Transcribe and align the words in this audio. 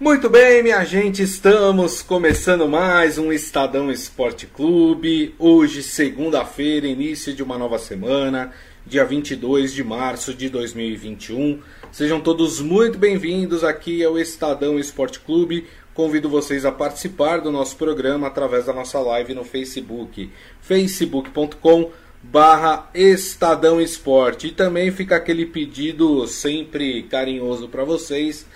Muito 0.00 0.30
bem, 0.30 0.62
minha 0.62 0.84
gente, 0.84 1.24
estamos 1.24 2.02
começando 2.02 2.68
mais 2.68 3.18
um 3.18 3.32
Estadão 3.32 3.90
Esporte 3.90 4.46
Clube. 4.46 5.34
Hoje, 5.36 5.82
segunda-feira, 5.82 6.86
início 6.86 7.34
de 7.34 7.42
uma 7.42 7.58
nova 7.58 7.80
semana, 7.80 8.52
dia 8.86 9.04
22 9.04 9.74
de 9.74 9.82
março 9.82 10.32
de 10.32 10.48
2021. 10.48 11.60
Sejam 11.90 12.20
todos 12.20 12.60
muito 12.60 12.96
bem-vindos 12.96 13.64
aqui 13.64 14.04
ao 14.04 14.16
Estadão 14.16 14.78
Esporte 14.78 15.18
Clube. 15.18 15.66
Convido 15.92 16.28
vocês 16.28 16.64
a 16.64 16.70
participar 16.70 17.40
do 17.40 17.50
nosso 17.50 17.76
programa 17.76 18.28
através 18.28 18.66
da 18.66 18.72
nossa 18.72 19.00
live 19.00 19.34
no 19.34 19.42
Facebook, 19.42 20.30
facebook.com 20.60 21.90
barra 22.22 22.88
Estadão 22.94 23.80
Esporte. 23.80 24.46
E 24.46 24.52
também 24.52 24.92
fica 24.92 25.16
aquele 25.16 25.44
pedido 25.44 26.24
sempre 26.28 27.02
carinhoso 27.02 27.68
para 27.68 27.82
vocês 27.82 28.46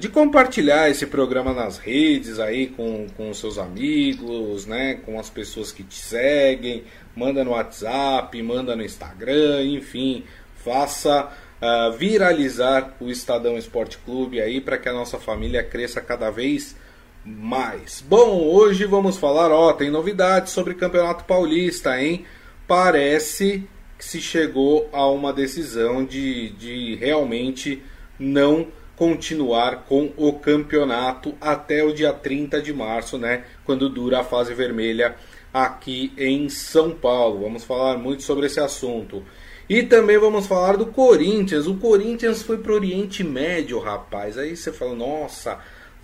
de 0.00 0.08
compartilhar 0.08 0.88
esse 0.88 1.06
programa 1.06 1.52
nas 1.52 1.76
redes 1.76 2.38
aí 2.38 2.68
com, 2.68 3.06
com 3.16 3.34
seus 3.34 3.58
amigos, 3.58 4.64
né, 4.64 4.94
com 5.04 5.20
as 5.20 5.28
pessoas 5.28 5.70
que 5.70 5.82
te 5.82 5.98
seguem, 5.98 6.84
manda 7.14 7.44
no 7.44 7.50
WhatsApp, 7.50 8.42
manda 8.42 8.74
no 8.74 8.82
Instagram, 8.82 9.64
enfim, 9.64 10.24
faça 10.56 11.30
uh, 11.60 11.92
viralizar 11.96 12.94
o 13.00 13.10
Estadão 13.10 13.58
Esporte 13.58 13.98
Clube 13.98 14.40
aí 14.40 14.60
para 14.60 14.78
que 14.78 14.88
a 14.88 14.92
nossa 14.92 15.18
família 15.18 15.62
cresça 15.62 16.00
cada 16.00 16.30
vez 16.30 16.76
mais. 17.24 18.04
Bom, 18.06 18.42
hoje 18.44 18.84
vamos 18.84 19.16
falar, 19.16 19.50
ó, 19.50 19.72
tem 19.72 19.90
novidades 19.90 20.52
sobre 20.52 20.74
Campeonato 20.74 21.24
Paulista, 21.24 22.00
hein? 22.00 22.24
Parece 22.66 23.68
que 23.98 24.04
se 24.04 24.20
chegou 24.20 24.88
a 24.92 25.06
uma 25.10 25.32
decisão 25.32 26.04
de, 26.04 26.50
de 26.50 26.94
realmente 26.96 27.82
não 28.18 28.68
continuar 28.98 29.84
com 29.88 30.12
o 30.16 30.32
campeonato 30.32 31.32
até 31.40 31.84
o 31.84 31.94
dia 31.94 32.12
30 32.12 32.60
de 32.60 32.72
março, 32.72 33.16
né, 33.16 33.44
quando 33.64 33.88
dura 33.88 34.20
a 34.20 34.24
fase 34.24 34.52
vermelha 34.52 35.14
aqui 35.54 36.12
em 36.18 36.48
São 36.48 36.90
Paulo. 36.90 37.42
Vamos 37.42 37.62
falar 37.62 37.96
muito 37.96 38.24
sobre 38.24 38.46
esse 38.46 38.58
assunto. 38.58 39.22
E 39.68 39.84
também 39.84 40.18
vamos 40.18 40.48
falar 40.48 40.76
do 40.76 40.86
Corinthians. 40.86 41.68
O 41.68 41.76
Corinthians 41.76 42.42
foi 42.42 42.58
para 42.58 42.72
o 42.72 42.74
Oriente 42.74 43.22
Médio, 43.22 43.78
rapaz. 43.78 44.36
Aí 44.36 44.56
você 44.56 44.72
fala, 44.72 44.96
nossa, 44.96 45.58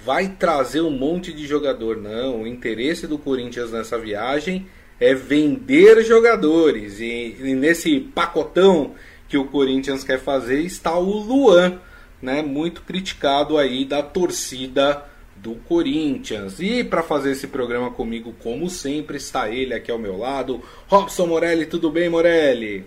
vai 0.04 0.28
trazer 0.28 0.82
um 0.82 0.90
monte 0.90 1.32
de 1.32 1.46
jogador. 1.48 1.96
Não, 1.96 2.42
o 2.42 2.46
interesse 2.46 3.08
do 3.08 3.18
Corinthians 3.18 3.72
nessa 3.72 3.98
viagem 3.98 4.68
é 5.00 5.14
vender 5.14 6.04
jogadores. 6.04 7.00
E, 7.00 7.36
e 7.40 7.54
nesse 7.54 7.98
pacotão 7.98 8.94
que 9.28 9.36
o 9.36 9.46
Corinthians 9.46 10.04
quer 10.04 10.20
fazer 10.20 10.60
está 10.60 10.96
o 10.96 11.18
Luan 11.18 11.80
né, 12.24 12.42
muito 12.42 12.82
criticado 12.82 13.58
aí 13.58 13.84
da 13.84 14.02
torcida 14.02 15.04
do 15.36 15.54
Corinthians. 15.56 16.58
E 16.58 16.82
para 16.82 17.02
fazer 17.02 17.32
esse 17.32 17.46
programa 17.46 17.90
comigo, 17.90 18.34
como 18.42 18.68
sempre, 18.70 19.18
está 19.18 19.50
ele 19.50 19.74
aqui 19.74 19.90
ao 19.90 19.98
meu 19.98 20.16
lado, 20.16 20.62
Robson 20.88 21.26
Morelli. 21.26 21.66
Tudo 21.66 21.90
bem, 21.90 22.08
Morelli? 22.08 22.86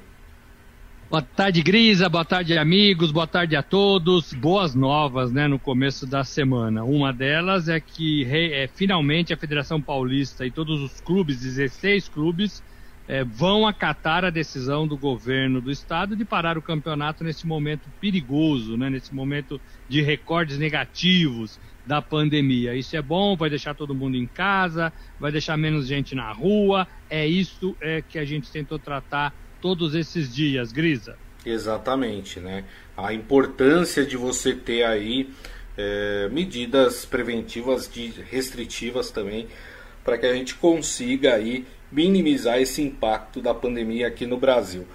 Boa 1.09 1.21
tarde, 1.21 1.61
Grisa. 1.61 2.09
Boa 2.09 2.25
tarde, 2.25 2.57
amigos. 2.57 3.11
Boa 3.11 3.27
tarde 3.27 3.55
a 3.55 3.63
todos. 3.63 4.33
Boas 4.33 4.75
novas, 4.75 5.31
né, 5.31 5.47
no 5.47 5.59
começo 5.59 6.05
da 6.05 6.23
semana. 6.23 6.83
Uma 6.83 7.13
delas 7.13 7.69
é 7.69 7.79
que 7.79 8.25
é, 8.25 8.67
finalmente 8.73 9.31
a 9.31 9.37
Federação 9.37 9.81
Paulista 9.81 10.45
e 10.45 10.51
todos 10.51 10.81
os 10.81 10.99
clubes, 10.99 11.39
16 11.39 12.09
clubes, 12.09 12.61
é, 13.07 13.23
vão 13.23 13.65
acatar 13.65 14.25
a 14.25 14.29
decisão 14.29 14.85
do 14.87 14.97
governo 14.97 15.61
do 15.61 15.71
estado 15.71 16.15
de 16.15 16.25
parar 16.25 16.57
o 16.57 16.61
campeonato 16.61 17.23
nesse 17.23 17.47
momento 17.47 17.89
perigoso, 18.01 18.75
né, 18.75 18.89
nesse 18.89 19.13
momento 19.13 19.61
de 19.87 20.01
recordes 20.01 20.57
negativos 20.57 21.59
da 21.85 22.01
pandemia. 22.01 22.75
Isso 22.75 22.97
é 22.97 23.01
bom, 23.01 23.37
vai 23.37 23.49
deixar 23.49 23.73
todo 23.73 23.95
mundo 23.95 24.17
em 24.17 24.27
casa, 24.27 24.91
vai 25.19 25.31
deixar 25.31 25.55
menos 25.55 25.87
gente 25.87 26.13
na 26.13 26.31
rua. 26.33 26.85
É 27.09 27.25
isso 27.25 27.75
é, 27.79 28.01
que 28.01 28.19
a 28.19 28.25
gente 28.25 28.51
tentou 28.51 28.77
tratar 28.77 29.33
todos 29.61 29.95
esses 29.95 30.33
dias, 30.33 30.73
Grisa. 30.73 31.17
Exatamente, 31.45 32.41
né? 32.41 32.65
A 32.95 33.13
importância 33.13 34.05
de 34.05 34.17
você 34.17 34.53
ter 34.53 34.83
aí 34.83 35.29
é, 35.77 36.27
medidas 36.29 37.05
preventivas, 37.05 37.89
de 37.89 38.13
restritivas 38.29 39.11
também, 39.11 39.47
para 40.03 40.17
que 40.17 40.25
a 40.25 40.33
gente 40.33 40.55
consiga 40.55 41.35
aí 41.35 41.65
minimizar 41.91 42.59
esse 42.59 42.81
impacto 42.81 43.41
da 43.41 43.53
pandemia 43.53 44.07
aqui 44.07 44.25
no 44.25 44.37
Brasil. 44.37 44.85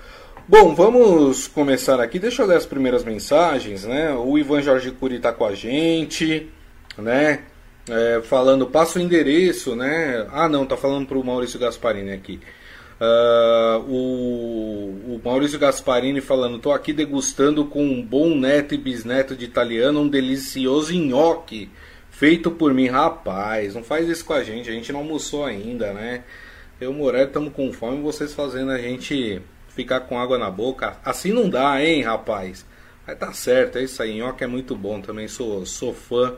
Bom, 0.49 0.75
vamos 0.75 1.47
começar 1.47 2.01
aqui. 2.01 2.19
Deixa 2.19 2.43
eu 2.43 2.47
ler 2.47 2.57
as 2.57 2.67
primeiras 2.67 3.05
mensagens, 3.05 3.85
né? 3.85 4.13
O 4.13 4.37
Ivan 4.37 4.61
Jorge 4.61 4.91
Curi 4.91 5.17
está 5.17 5.33
com 5.33 5.45
a 5.45 5.55
gente, 5.55 6.51
né? 6.99 7.45
É, 7.89 8.21
falando, 8.23 8.67
passa 8.67 8.99
o 8.99 9.03
endereço, 9.03 9.75
né? 9.75 10.27
Ah, 10.31 10.49
não, 10.49 10.67
tá 10.67 10.77
falando 10.77 11.07
para 11.07 11.19
o 11.19 11.25
Maurício 11.25 11.59
Gasparini 11.59 12.13
aqui. 12.13 12.41
Uh, 13.01 13.81
o, 13.89 15.15
o, 15.15 15.21
Maurício 15.25 15.59
Gasparini 15.59 16.21
falando, 16.21 16.61
tô 16.61 16.71
aqui 16.71 16.93
degustando 16.93 17.65
com 17.65 17.85
um 17.85 18.01
bom 18.01 18.37
neto 18.37 18.75
e 18.75 18.79
bisneto 18.79 19.35
de 19.35 19.45
italiano 19.45 20.03
um 20.03 20.09
delicioso 20.09 20.95
nhoque 20.95 21.69
feito 22.11 22.51
por 22.51 22.73
mim. 22.73 22.87
Rapaz, 22.87 23.75
não 23.75 23.83
faz 23.83 24.09
isso 24.09 24.25
com 24.25 24.33
a 24.35 24.45
gente, 24.45 24.71
a 24.71 24.73
gente 24.73 24.93
não 24.93 25.01
almoçou 25.01 25.45
ainda, 25.45 25.93
né? 25.93 26.23
Eu 26.83 26.93
Morelli 26.93 27.27
estamos 27.27 27.53
com 27.53 27.73
fome, 27.73 28.03
vocês 28.03 28.35
fazendo 28.35 28.73
a 28.73 28.79
gente 28.79 29.41
ficar 29.69 30.01
com 30.01 30.19
água 30.19 30.37
na 30.37 30.51
boca. 30.51 30.97
Assim 31.05 31.33
não 31.33 31.49
dá, 31.49 31.81
hein, 31.81 32.03
rapaz? 32.03 32.67
Mas 33.07 33.17
tá 33.17 33.33
certo, 33.33 33.79
é 33.79 33.85
isso 33.85 34.03
aí. 34.03 34.19
Nhoque 34.19 34.43
é 34.43 34.49
muito 34.49 34.75
bom, 34.75 35.01
também 35.01 35.29
sou, 35.29 35.65
sou 35.65 35.95
fã 35.95 36.35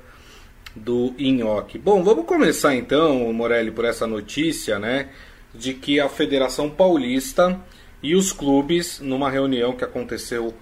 do 0.76 1.14
nhoque. 1.18 1.78
Bom, 1.78 2.04
vamos 2.04 2.26
começar 2.26 2.74
então, 2.74 3.32
Morelli, 3.32 3.70
por 3.70 3.86
essa 3.86 4.06
notícia, 4.06 4.78
né? 4.78 5.08
De 5.54 5.72
que 5.72 5.98
a 5.98 6.10
Federação 6.10 6.68
Paulista 6.68 7.58
e 8.02 8.14
os 8.14 8.30
clubes, 8.30 9.00
numa 9.00 9.30
reunião 9.30 9.72
que 9.74 9.82
aconteceu 9.82 10.52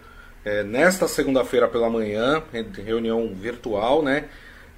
é, 0.45 0.63
nesta 0.63 1.09
segunda-feira 1.09 1.67
pela 1.67 1.91
manhã, 1.91 2.41
reunião 2.87 3.35
virtual, 3.35 4.01
né? 4.01 4.27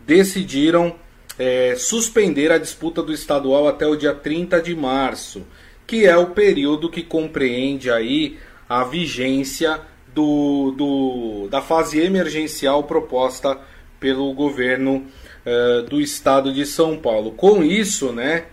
Decidiram 0.06 0.96
é, 1.38 1.74
suspender 1.76 2.52
a 2.52 2.58
disputa 2.58 3.02
do 3.02 3.12
estadual 3.12 3.68
até 3.68 3.86
o 3.86 3.96
dia 3.96 4.14
30 4.14 4.60
de 4.60 4.74
março, 4.74 5.46
que 5.86 6.06
é 6.06 6.16
o 6.16 6.30
período 6.30 6.90
que 6.90 7.02
compreende 7.02 7.90
aí 7.90 8.38
a 8.68 8.84
vigência 8.84 9.80
do, 10.14 10.72
do 10.76 11.48
da 11.48 11.60
fase 11.60 12.00
emergencial 12.00 12.84
proposta 12.84 13.58
pelo 13.98 14.32
governo 14.32 15.06
é, 15.44 15.82
do 15.82 16.00
estado 16.00 16.52
de 16.52 16.64
São 16.64 16.96
Paulo. 16.96 17.32
Com 17.32 17.62
isso, 17.62 18.12
né, 18.12 18.46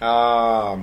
a, 0.00 0.78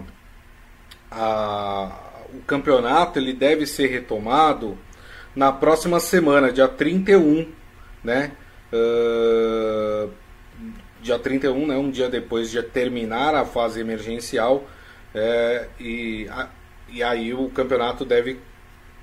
a, 1.11 1.91
o 2.33 2.41
campeonato 2.47 3.19
ele 3.19 3.33
deve 3.33 3.65
ser 3.65 3.87
retomado 3.87 4.77
na 5.35 5.51
próxima 5.51 5.99
semana, 5.99 6.51
dia 6.51 6.67
31, 6.67 7.47
né? 8.03 8.31
Uh, 8.73 10.09
dia 11.01 11.17
31, 11.17 11.67
né, 11.67 11.75
um 11.75 11.89
dia 11.89 12.09
depois 12.09 12.49
de 12.49 12.61
terminar 12.61 13.33
a 13.35 13.43
fase 13.43 13.79
emergencial, 13.79 14.63
é, 15.13 15.67
e, 15.79 16.27
a, 16.29 16.47
e 16.89 17.03
aí 17.03 17.33
o 17.33 17.49
campeonato 17.49 18.05
deve 18.05 18.39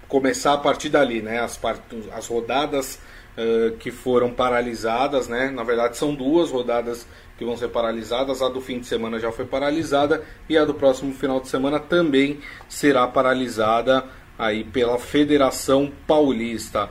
começar 0.08 0.54
a 0.54 0.58
partir 0.58 0.88
dali, 0.88 1.20
né, 1.20 1.40
as, 1.40 1.56
part, 1.56 1.80
as 2.12 2.26
rodadas 2.26 2.98
uh, 3.36 3.76
que 3.76 3.90
foram 3.90 4.32
paralisadas, 4.32 5.28
né, 5.28 5.50
na 5.50 5.62
verdade 5.62 5.98
são 5.98 6.14
duas 6.14 6.50
rodadas 6.50 7.06
que 7.36 7.44
vão 7.44 7.56
ser 7.56 7.68
paralisadas, 7.68 8.40
a 8.40 8.48
do 8.48 8.60
fim 8.60 8.80
de 8.80 8.86
semana 8.86 9.20
já 9.20 9.30
foi 9.30 9.44
paralisada 9.44 10.24
e 10.48 10.56
a 10.56 10.64
do 10.64 10.74
próximo 10.74 11.12
final 11.14 11.40
de 11.40 11.48
semana 11.48 11.78
também 11.78 12.40
será 12.68 13.06
paralisada 13.06 14.04
aí 14.38 14.64
pela 14.64 14.98
Federação 14.98 15.92
Paulista. 16.06 16.88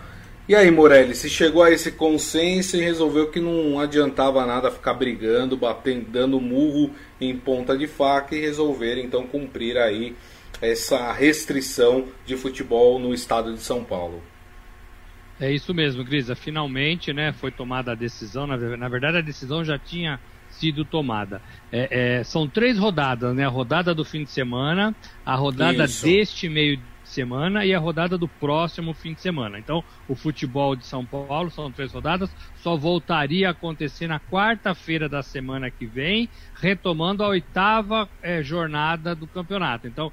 E 0.48 0.56
aí, 0.56 0.72
Morelli, 0.72 1.14
se 1.14 1.30
chegou 1.30 1.62
a 1.62 1.72
esse 1.72 1.92
consenso 1.92 2.78
e 2.78 2.82
resolveu 2.82 3.30
que 3.30 3.40
não 3.40 3.82
adiantava 3.82 4.46
nada 4.46 4.72
ficar 4.72 4.94
brigando, 4.94 5.58
batendo, 5.58 6.10
dando 6.10 6.40
murro 6.40 6.90
em 7.20 7.38
ponta 7.38 7.78
de 7.78 7.86
faca 7.86 8.34
e 8.34 8.40
resolver 8.40 8.98
então 8.98 9.28
cumprir 9.28 9.78
aí 9.78 10.16
essa 10.62 11.12
restrição 11.12 12.08
de 12.26 12.38
futebol 12.38 12.98
no 12.98 13.14
estado 13.14 13.54
de 13.54 13.60
São 13.60 13.84
Paulo. 13.84 14.24
É 15.38 15.52
isso 15.52 15.74
mesmo, 15.74 16.02
Grisa. 16.04 16.34
Finalmente, 16.34 17.12
né, 17.12 17.34
foi 17.34 17.52
tomada 17.52 17.92
a 17.92 17.96
decisão. 17.96 18.48
Na, 18.48 18.88
verdade, 18.88 19.18
a 19.18 19.22
decisão 19.22 19.66
já 19.66 19.78
tinha 19.78 20.18
sido 20.50 20.86
tomada. 20.86 21.42
É, 21.70 22.20
é, 22.20 22.24
são 22.24 22.48
três 22.48 22.78
rodadas, 22.78 23.36
né? 23.36 23.46
A 23.46 23.50
rodada 23.50 23.94
do 23.94 24.06
fim 24.06 24.24
de 24.24 24.32
semana, 24.32 24.96
a 25.26 25.36
rodada 25.36 25.84
isso. 25.84 26.06
deste 26.06 26.48
meio 26.48 26.80
semana 27.08 27.66
e 27.66 27.74
a 27.74 27.80
rodada 27.80 28.18
do 28.18 28.28
próximo 28.28 28.94
fim 28.94 29.14
de 29.14 29.22
semana. 29.22 29.58
Então, 29.60 29.84
o 30.08 30.16
futebol 30.16 30.76
de 30.76 30.86
São 30.86 31.06
Paulo 31.06 31.50
são 31.50 31.72
três 31.72 31.92
rodadas, 31.92 32.30
só 32.58 32.76
voltaria 32.76 33.48
a 33.48 33.52
acontecer 33.52 34.08
na 34.08 34.20
quarta-feira 34.20 35.08
da 35.08 35.24
semana 35.24 35.72
que 35.72 35.86
vem, 35.86 36.30
retomando 36.56 37.24
a 37.24 37.30
oitava 37.30 38.10
é, 38.22 38.44
jornada 38.44 39.16
do 39.16 39.28
campeonato. 39.28 39.88
Então, 39.88 40.12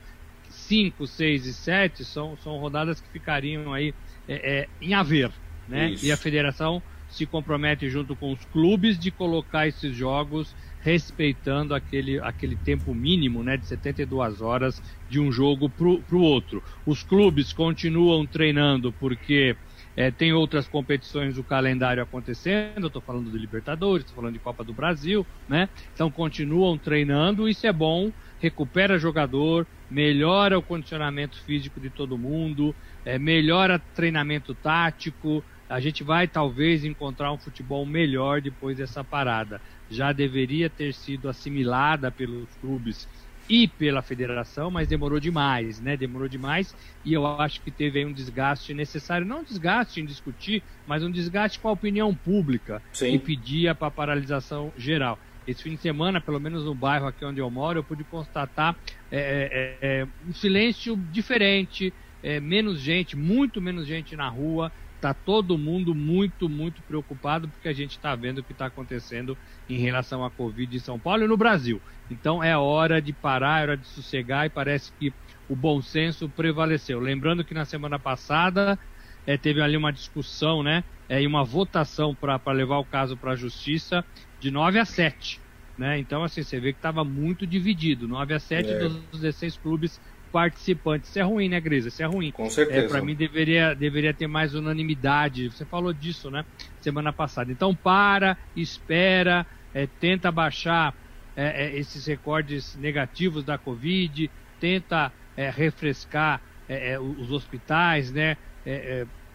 cinco, 0.49 1.06
seis 1.06 1.46
e 1.46 1.52
sete 1.52 2.05
são, 2.05 2.37
são 2.37 2.56
rodadas 2.56 3.00
que 3.00 3.08
ficariam 3.08 3.73
aí 3.73 3.94
é, 4.29 4.61
é, 4.61 4.69
em 4.81 4.94
haver, 4.94 5.31
né? 5.69 5.91
Isso. 5.91 6.06
E 6.06 6.12
a 6.12 6.17
federação 6.17 6.82
se 7.08 7.26
compromete 7.26 7.88
junto 7.88 8.17
com 8.17 8.32
os 8.32 8.44
clubes 8.46 8.99
de 8.99 9.11
colocar 9.11 9.69
esses 9.69 9.94
jogos 9.94 10.55
respeitando 10.84 11.75
aquele, 11.75 12.20
aquele 12.20 12.58
tempo 12.58 12.94
mínimo 12.94 13.42
né, 13.42 13.56
de 13.56 13.66
72 13.66 14.42
horas 14.42 14.82
de 15.08 15.19
um 15.19 15.32
jogo 15.32 15.70
para 15.70 15.86
o 15.86 16.20
outro. 16.20 16.62
Os 16.84 17.02
clubes 17.02 17.54
continuam 17.54 18.26
treinando 18.26 18.92
porque 18.92 19.56
é, 19.96 20.10
tem 20.10 20.34
outras 20.34 20.69
competições 20.69 21.36
do 21.36 21.42
calendário 21.42 22.02
acontecendo, 22.02 22.88
estou 22.88 23.00
falando 23.00 23.31
de 23.31 23.38
Libertadores, 23.38 24.04
estou 24.04 24.16
falando 24.16 24.34
de 24.34 24.40
Copa 24.40 24.62
do 24.62 24.75
Brasil, 24.75 25.26
né? 25.48 25.70
Então 25.94 26.10
continuam 26.10 26.76
treinando, 26.76 27.48
isso 27.48 27.66
é 27.66 27.72
bom, 27.72 28.12
recupera 28.38 28.98
jogador, 28.98 29.66
melhora 29.88 30.58
o 30.58 30.62
condicionamento 30.62 31.42
físico 31.44 31.81
de 31.81 31.88
todo 31.88 32.19
mundo, 32.19 32.76
é, 33.06 33.19
melhora 33.19 33.82
treinamento 33.94 34.54
tático, 34.54 35.42
a 35.69 35.81
gente 35.81 36.04
vai 36.04 36.28
talvez 36.28 36.84
encontrar 36.84 37.32
um 37.32 37.38
futebol 37.38 37.86
melhor 37.86 38.42
depois 38.42 38.76
dessa 38.76 39.02
parada 39.02 39.60
já 39.88 40.12
deveria 40.12 40.70
ter 40.70 40.94
sido 40.94 41.28
assimilada 41.28 42.10
pelos 42.10 42.54
clubes 42.56 43.06
e 43.48 43.69
pela 43.69 44.02
federação, 44.02 44.70
mas 44.70 44.88
demorou 44.88 45.20
demais, 45.20 45.81
né? 45.81 45.96
Demorou 45.96 46.28
demais 46.28 46.75
e 47.04 47.12
eu 47.12 47.26
acho 47.26 47.62
que 47.62 47.70
teve 47.70 47.98
aí 47.98 48.06
um 48.06 48.12
desgaste 48.12 48.72
necessário, 48.72 49.26
não 49.26 49.40
um 49.40 49.44
desgaste 49.44 50.00
em 50.00 50.06
discutir, 50.06 50.64
mas 50.86 51.02
um 51.02 51.10
desgaste 51.10 51.58
com 51.58 51.69
a 51.69 51.72
opinião 51.72 52.14
pública 52.14 52.82
Sim. 52.92 53.12
que 53.12 53.19
pedia 53.19 53.75
para 53.75 53.90
paralisação 53.90 54.72
geral. 54.76 55.20
Esse 55.46 55.62
fim 55.62 55.75
de 55.75 55.82
semana, 55.82 56.22
pelo 56.22 56.40
menos 56.40 56.64
no 56.64 56.75
bairro 56.75 57.06
aqui 57.06 57.22
onde 57.25 57.40
eu 57.40 57.50
moro, 57.50 57.81
eu 57.81 57.84
pude 57.84 58.02
constatar 58.04 58.75
é, 59.10 59.78
é, 59.82 60.00
é, 60.00 60.08
um 60.26 60.32
silêncio 60.32 60.96
diferente, 60.96 61.94
é, 62.22 62.40
menos 62.40 62.81
gente, 62.81 63.14
muito 63.14 63.60
menos 63.60 63.86
gente 63.86 64.16
na 64.16 64.26
rua, 64.26 64.72
está 65.05 65.12
todo 65.12 65.59
mundo 65.59 65.95
muito, 65.95 66.49
muito 66.49 66.81
preocupado 66.83 67.47
porque 67.47 67.69
a 67.69 67.73
gente 67.75 67.91
está 67.91 68.15
vendo 68.17 68.39
o 68.39 68.43
que 68.43 68.53
está 68.53 68.67
acontecendo 68.67 69.37
em 69.69 69.77
relação 69.77 70.25
à 70.25 70.31
Covid 70.31 70.75
em 70.75 70.81
São 70.81 70.99
Paulo 70.99 71.25
e 71.25 71.29
no 71.29 71.37
Brasil. 71.37 71.81
Então 72.11 72.43
é 72.43 72.56
hora 72.56 73.03
de 73.03 73.12
parar, 73.12 73.61
é 73.61 73.62
hora 73.62 73.77
de 73.77 73.87
sossegar 73.87 74.47
e 74.47 74.51
parece 74.51 74.91
que 74.99 75.12
o 75.47 75.55
bom 75.55 75.83
senso 75.83 76.27
prevaleceu. 76.27 76.99
Lembrando 76.99 77.45
que 77.45 77.53
na 77.53 77.67
semana 77.67 77.99
passada 77.99 78.79
é, 79.27 79.37
teve 79.37 79.61
ali 79.61 79.77
uma 79.77 79.93
discussão, 79.93 80.62
né, 80.62 80.83
é, 81.06 81.21
e 81.21 81.27
uma 81.27 81.45
votação 81.45 82.15
para 82.15 82.41
levar 82.53 82.79
o 82.79 82.85
caso 82.85 83.15
para 83.15 83.33
a 83.33 83.37
justiça 83.37 84.03
de 84.41 84.51
9 84.51 84.79
a 84.79 84.87
7. 84.87 85.39
Né? 85.77 85.99
Então, 85.99 86.23
assim, 86.23 86.43
você 86.43 86.59
vê 86.59 86.73
que 86.73 86.79
estava 86.79 87.05
muito 87.05 87.47
dividido. 87.47 88.09
9 88.09 88.33
a 88.33 88.39
7 88.39 88.71
é. 88.71 88.79
dos 88.79 88.97
16 89.12 89.59
clubes 89.59 90.01
participantes. 90.34 91.10
Isso 91.10 91.19
é 91.20 91.22
ruim, 91.22 91.48
né, 91.48 91.60
Grisa? 91.60 91.86
Isso 91.86 92.02
é 92.02 92.06
ruim. 92.06 92.32
Com 92.32 92.50
certeza. 92.50 92.86
É, 92.86 92.88
para 92.88 93.00
mim 93.00 93.14
deveria, 93.14 93.72
deveria 93.72 94.12
ter 94.12 94.26
mais 94.26 94.52
unanimidade. 94.52 95.48
Você 95.48 95.64
falou 95.64 95.92
disso, 95.92 96.28
né? 96.28 96.44
Semana 96.81 97.12
passada. 97.12 97.52
Então 97.52 97.72
para, 97.72 98.36
espera, 98.56 99.46
é, 99.72 99.86
tenta 99.86 100.32
baixar 100.32 100.92
é, 101.36 101.66
é 101.66 101.78
esses 101.78 102.04
recordes 102.06 102.75
negativos 102.75 103.44
da 103.44 103.56
Covid, 103.56 104.28
tenta 104.58 105.12
é, 105.36 105.50
refrescar 105.50 106.40
é, 106.69 106.98
os 106.98 107.31
hospitais, 107.31 108.10
né? 108.10 108.36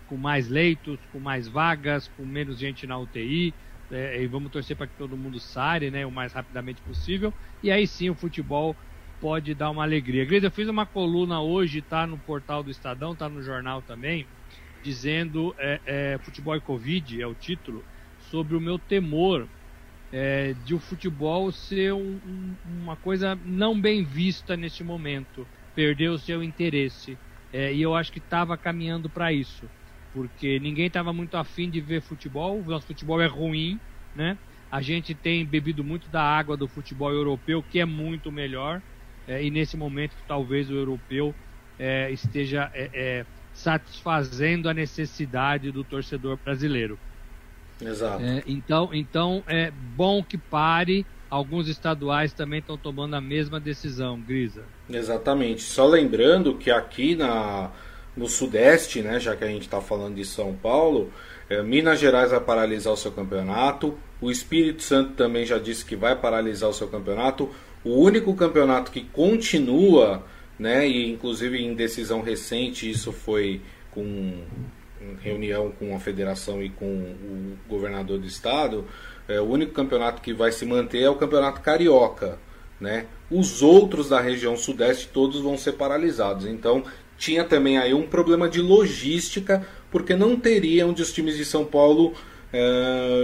com 0.07 0.17
mais 0.17 0.49
leitos, 0.49 0.99
com 1.13 1.19
mais 1.19 1.47
vagas, 1.47 2.09
com 2.17 2.25
menos 2.25 2.57
gente 2.57 2.87
na 2.87 2.97
UTI. 2.97 3.53
e 3.91 4.27
vamos 4.27 4.51
torcer 4.51 4.75
para 4.75 4.87
que 4.87 4.97
todo 4.97 5.15
mundo 5.15 5.39
saia 5.39 5.91
né, 5.91 6.03
o 6.03 6.11
mais 6.11 6.33
rapidamente 6.33 6.81
possível. 6.81 7.31
E 7.61 7.71
aí 7.71 7.85
sim 7.85 8.09
o 8.09 8.15
futebol 8.15 8.75
pode 9.19 9.53
dar 9.53 9.69
uma 9.69 9.83
alegria. 9.83 10.25
Grisa, 10.25 10.47
eu 10.47 10.51
fiz 10.51 10.67
uma 10.67 10.85
coluna 10.85 11.41
hoje, 11.41 11.81
tá 11.81 12.07
no 12.07 12.17
portal 12.17 12.63
do 12.63 12.71
Estadão, 12.71 13.15
tá 13.15 13.27
no 13.27 13.41
jornal 13.41 13.81
também, 13.81 14.25
dizendo 14.83 15.53
é, 15.57 15.79
é, 15.85 16.17
Futebol 16.19 16.55
e 16.55 16.61
Covid, 16.61 17.21
é 17.21 17.27
o 17.27 17.35
título, 17.35 17.83
sobre 18.31 18.55
o 18.55 18.61
meu 18.61 18.79
temor 18.79 19.47
é, 20.11 20.53
de 20.65 20.73
o 20.73 20.79
futebol 20.79 21.51
ser 21.51 21.93
um, 21.93 22.19
um, 22.25 22.55
uma 22.81 22.95
coisa 22.95 23.37
não 23.45 23.79
bem 23.79 24.03
vista 24.03 24.55
neste 24.55 24.83
momento, 24.83 25.47
perder 25.75 26.09
o 26.09 26.19
seu 26.19 26.43
interesse. 26.43 27.17
É, 27.51 27.73
e 27.73 27.81
eu 27.81 27.95
acho 27.95 28.11
que 28.11 28.19
estava 28.19 28.57
caminhando 28.57 29.09
para 29.09 29.33
isso, 29.33 29.65
porque 30.13 30.59
ninguém 30.59 30.87
estava 30.87 31.11
muito 31.11 31.35
afim 31.35 31.69
de 31.69 31.81
ver 31.81 32.01
futebol, 32.01 32.59
o 32.59 32.63
nosso 32.63 32.87
futebol 32.87 33.21
é 33.21 33.27
ruim, 33.27 33.79
né? 34.15 34.37
A 34.71 34.81
gente 34.83 35.15
tem 35.15 35.43
bebido 35.43 35.83
muito 35.83 36.09
da 36.09 36.21
água 36.21 36.55
do 36.55 36.67
futebol 36.67 37.11
europeu, 37.11 37.63
que 37.63 37.79
é 37.79 37.85
muito 37.85 38.31
melhor 38.31 38.83
é, 39.27 39.43
e 39.43 39.49
nesse 39.49 39.77
momento 39.77 40.13
talvez 40.27 40.69
o 40.69 40.73
europeu 40.73 41.33
é, 41.77 42.11
esteja 42.11 42.69
é, 42.73 42.89
é, 42.93 43.25
satisfazendo 43.53 44.69
a 44.69 44.73
necessidade 44.73 45.71
do 45.71 45.83
torcedor 45.83 46.37
brasileiro. 46.43 46.99
Exato. 47.81 48.23
É, 48.23 48.43
então, 48.45 48.89
então 48.93 49.43
é 49.47 49.71
bom 49.71 50.23
que 50.23 50.37
pare. 50.37 51.05
Alguns 51.29 51.67
estaduais 51.67 52.33
também 52.33 52.59
estão 52.59 52.75
tomando 52.75 53.15
a 53.15 53.21
mesma 53.21 53.59
decisão, 53.59 54.19
Grisa. 54.19 54.63
Exatamente. 54.89 55.61
Só 55.61 55.85
lembrando 55.85 56.55
que 56.55 56.71
aqui 56.71 57.15
na, 57.15 57.69
no 58.17 58.27
Sudeste, 58.27 59.01
né, 59.01 59.19
já 59.19 59.35
que 59.35 59.43
a 59.43 59.47
gente 59.47 59.61
está 59.61 59.79
falando 59.79 60.15
de 60.15 60.25
São 60.25 60.55
Paulo, 60.55 61.13
é, 61.47 61.61
Minas 61.61 61.99
Gerais 61.99 62.31
vai 62.31 62.39
paralisar 62.39 62.93
o 62.93 62.97
seu 62.97 63.11
campeonato. 63.11 63.97
O 64.19 64.29
Espírito 64.29 64.83
Santo 64.83 65.13
também 65.13 65.45
já 65.45 65.57
disse 65.57 65.85
que 65.85 65.95
vai 65.95 66.15
paralisar 66.15 66.69
o 66.69 66.73
seu 66.73 66.87
campeonato. 66.87 67.49
O 67.83 68.01
único 68.01 68.33
campeonato 68.35 68.91
que 68.91 69.01
continua, 69.01 70.23
né, 70.57 70.87
e 70.87 71.09
inclusive 71.09 71.57
em 71.57 71.73
decisão 71.73 72.21
recente 72.21 72.89
isso 72.89 73.11
foi 73.11 73.61
com 73.91 74.43
reunião 75.21 75.71
com 75.71 75.95
a 75.95 75.99
federação 75.99 76.61
e 76.61 76.69
com 76.69 76.85
o 76.85 77.57
governador 77.67 78.19
do 78.19 78.27
estado, 78.27 78.85
é, 79.27 79.39
o 79.39 79.45
único 79.45 79.71
campeonato 79.73 80.21
que 80.21 80.33
vai 80.33 80.51
se 80.51 80.65
manter 80.65 81.03
é 81.03 81.09
o 81.09 81.15
campeonato 81.15 81.61
carioca, 81.61 82.37
né? 82.79 83.05
Os 83.29 83.61
outros 83.61 84.09
da 84.09 84.19
região 84.19 84.57
sudeste 84.57 85.07
todos 85.13 85.41
vão 85.41 85.57
ser 85.57 85.73
paralisados. 85.73 86.45
Então 86.45 86.83
tinha 87.17 87.43
também 87.43 87.77
aí 87.77 87.93
um 87.93 88.07
problema 88.07 88.49
de 88.49 88.61
logística 88.61 89.65
porque 89.91 90.15
não 90.15 90.35
teriam 90.35 90.89
onde 90.89 91.01
os 91.01 91.11
times 91.13 91.37
de 91.37 91.45
São 91.45 91.65
Paulo 91.65 92.13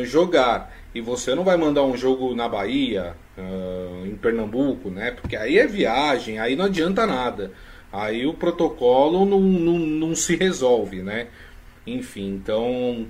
jogar 0.05 0.71
e 0.95 1.01
você 1.01 1.35
não 1.35 1.43
vai 1.43 1.57
mandar 1.57 1.83
um 1.83 1.97
jogo 1.97 2.33
na 2.33 2.47
Bahia, 2.47 3.17
uh, 3.37 4.05
em 4.07 4.15
Pernambuco, 4.15 4.89
né? 4.89 5.11
Porque 5.11 5.35
aí 5.35 5.59
é 5.59 5.67
viagem, 5.67 6.39
aí 6.39 6.55
não 6.55 6.65
adianta 6.65 7.05
nada. 7.05 7.51
Aí 7.91 8.25
o 8.25 8.33
protocolo 8.33 9.25
não, 9.25 9.41
não, 9.41 9.77
não 9.77 10.15
se 10.15 10.37
resolve, 10.37 11.01
né? 11.01 11.27
Enfim, 11.85 12.29
então 12.29 13.07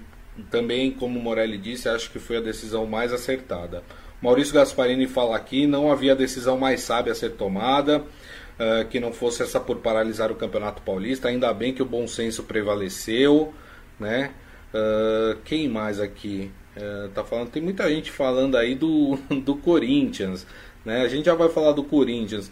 também, 0.49 0.91
como 0.91 1.19
o 1.19 1.21
Morelli 1.21 1.59
disse, 1.59 1.87
acho 1.87 2.11
que 2.11 2.17
foi 2.17 2.37
a 2.37 2.41
decisão 2.41 2.87
mais 2.87 3.13
acertada. 3.13 3.83
Maurício 4.19 4.55
Gasparini 4.55 5.05
fala 5.05 5.35
aqui, 5.35 5.67
não 5.67 5.91
havia 5.91 6.15
decisão 6.15 6.57
mais 6.57 6.81
sábia 6.81 7.11
a 7.11 7.15
ser 7.15 7.33
tomada, 7.33 7.99
uh, 7.99 8.85
que 8.89 8.99
não 8.99 9.13
fosse 9.13 9.43
essa 9.43 9.59
por 9.59 9.77
paralisar 9.77 10.31
o 10.31 10.35
Campeonato 10.35 10.81
Paulista. 10.81 11.27
Ainda 11.27 11.53
bem 11.53 11.71
que 11.71 11.83
o 11.83 11.85
bom 11.85 12.07
senso 12.07 12.43
prevaleceu, 12.43 13.53
né? 13.99 14.31
Uh, 14.75 15.37
quem 15.45 15.69
mais 15.69 16.01
aqui? 16.01 16.51
É, 16.75 17.07
tá 17.13 17.23
falando, 17.23 17.49
tem 17.49 17.63
muita 17.63 17.89
gente 17.89 18.11
falando 18.11 18.57
aí 18.57 18.75
do, 18.75 19.17
do 19.45 19.55
Corinthians, 19.55 20.45
né? 20.83 21.01
A 21.01 21.07
gente 21.07 21.25
já 21.25 21.33
vai 21.33 21.47
falar 21.47 21.71
do 21.71 21.83
Corinthians. 21.83 22.51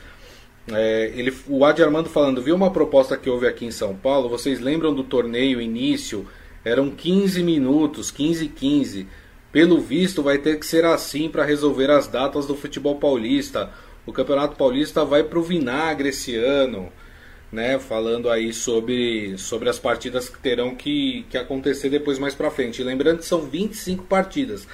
É, 0.72 1.12
ele, 1.14 1.36
o 1.50 1.66
Adi 1.66 1.84
Armando 1.84 2.08
falando, 2.08 2.42
viu 2.42 2.56
uma 2.56 2.72
proposta 2.72 3.18
que 3.18 3.30
houve 3.30 3.46
aqui 3.46 3.66
em 3.66 3.72
São 3.72 3.94
Paulo? 3.94 4.30
Vocês 4.30 4.62
lembram 4.62 4.94
do 4.94 5.04
torneio 5.04 5.60
início? 5.60 6.26
Eram 6.64 6.90
15 6.90 7.44
minutos, 7.44 8.10
15 8.10 8.46
e 8.46 8.48
15. 8.48 9.08
Pelo 9.52 9.82
visto, 9.82 10.24
vai 10.24 10.38
ter 10.38 10.58
que 10.58 10.66
ser 10.66 10.86
assim 10.86 11.28
para 11.28 11.44
resolver 11.44 11.92
as 11.92 12.08
datas 12.08 12.46
do 12.46 12.56
futebol 12.56 12.96
paulista. 12.96 13.72
O 14.06 14.14
Campeonato 14.14 14.56
Paulista 14.56 15.04
vai 15.04 15.24
pro 15.24 15.44
vinagre 15.44 16.10
esse 16.10 16.36
ano 16.38 16.90
né, 17.54 17.78
falando 17.78 18.32
aí 18.32 18.52
sobre, 18.52 19.38
sobre 19.38 19.70
as 19.70 19.78
partidas 19.78 20.28
que 20.28 20.40
terão 20.40 20.76
que, 20.76 21.24
que 21.30 21.38
acontecer 21.38 21.88
depois 21.88 22.18
mais 22.18 22.34
para 22.34 22.50
frente. 22.50 22.84
lembrando 22.84 23.20
que 23.20 23.26
são 23.26 23.44
25 23.44 24.06
partidas. 24.06 24.68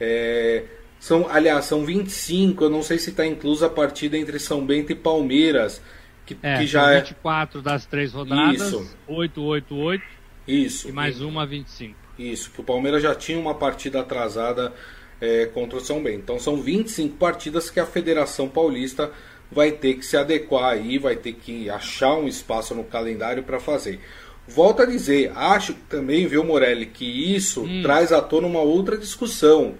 É, 0.00 0.62
são, 1.00 1.28
aliás, 1.28 1.64
são 1.64 1.84
25, 1.84 2.64
eu 2.64 2.70
não 2.70 2.84
sei 2.84 2.98
se 2.98 3.10
está 3.10 3.26
inclusa 3.26 3.66
a 3.66 3.68
partida 3.68 4.16
entre 4.16 4.38
São 4.38 4.64
Bento 4.64 4.92
e 4.92 4.94
Palmeiras, 4.94 5.82
que, 6.24 6.38
é, 6.40 6.58
que 6.58 6.66
já 6.68 6.92
é 6.92 7.00
24 7.00 7.60
das 7.60 7.84
três 7.84 8.12
rodadas, 8.12 8.60
Isso. 8.60 8.96
8, 9.08 9.42
8, 9.42 9.74
8. 9.74 10.04
Isso. 10.46 10.88
E 10.88 10.92
mais 10.92 11.20
uma 11.20 11.44
25. 11.44 11.96
Isso, 12.16 12.52
que 12.52 12.60
o 12.60 12.64
Palmeiras 12.64 13.02
já 13.02 13.12
tinha 13.12 13.40
uma 13.40 13.54
partida 13.56 14.00
atrasada 14.00 14.72
é, 15.20 15.46
contra 15.46 15.78
o 15.78 15.80
São 15.80 16.00
Bento. 16.00 16.20
Então 16.20 16.38
são 16.38 16.62
25 16.62 17.16
partidas 17.16 17.68
que 17.68 17.80
a 17.80 17.86
Federação 17.86 18.48
Paulista 18.48 19.10
vai 19.50 19.72
ter 19.72 19.94
que 19.94 20.06
se 20.06 20.16
adequar 20.16 20.72
aí, 20.72 20.98
vai 20.98 21.16
ter 21.16 21.32
que 21.32 21.68
achar 21.68 22.14
um 22.14 22.28
espaço 22.28 22.74
no 22.74 22.84
calendário 22.84 23.42
para 23.42 23.58
fazer. 23.58 24.00
Volto 24.46 24.82
a 24.82 24.86
dizer, 24.86 25.32
acho 25.34 25.74
também, 25.88 26.26
viu, 26.26 26.44
Morelli, 26.44 26.86
que 26.86 27.34
isso 27.34 27.62
hum. 27.62 27.82
traz 27.82 28.12
à 28.12 28.20
tona 28.20 28.46
uma 28.46 28.60
outra 28.60 28.96
discussão, 28.96 29.74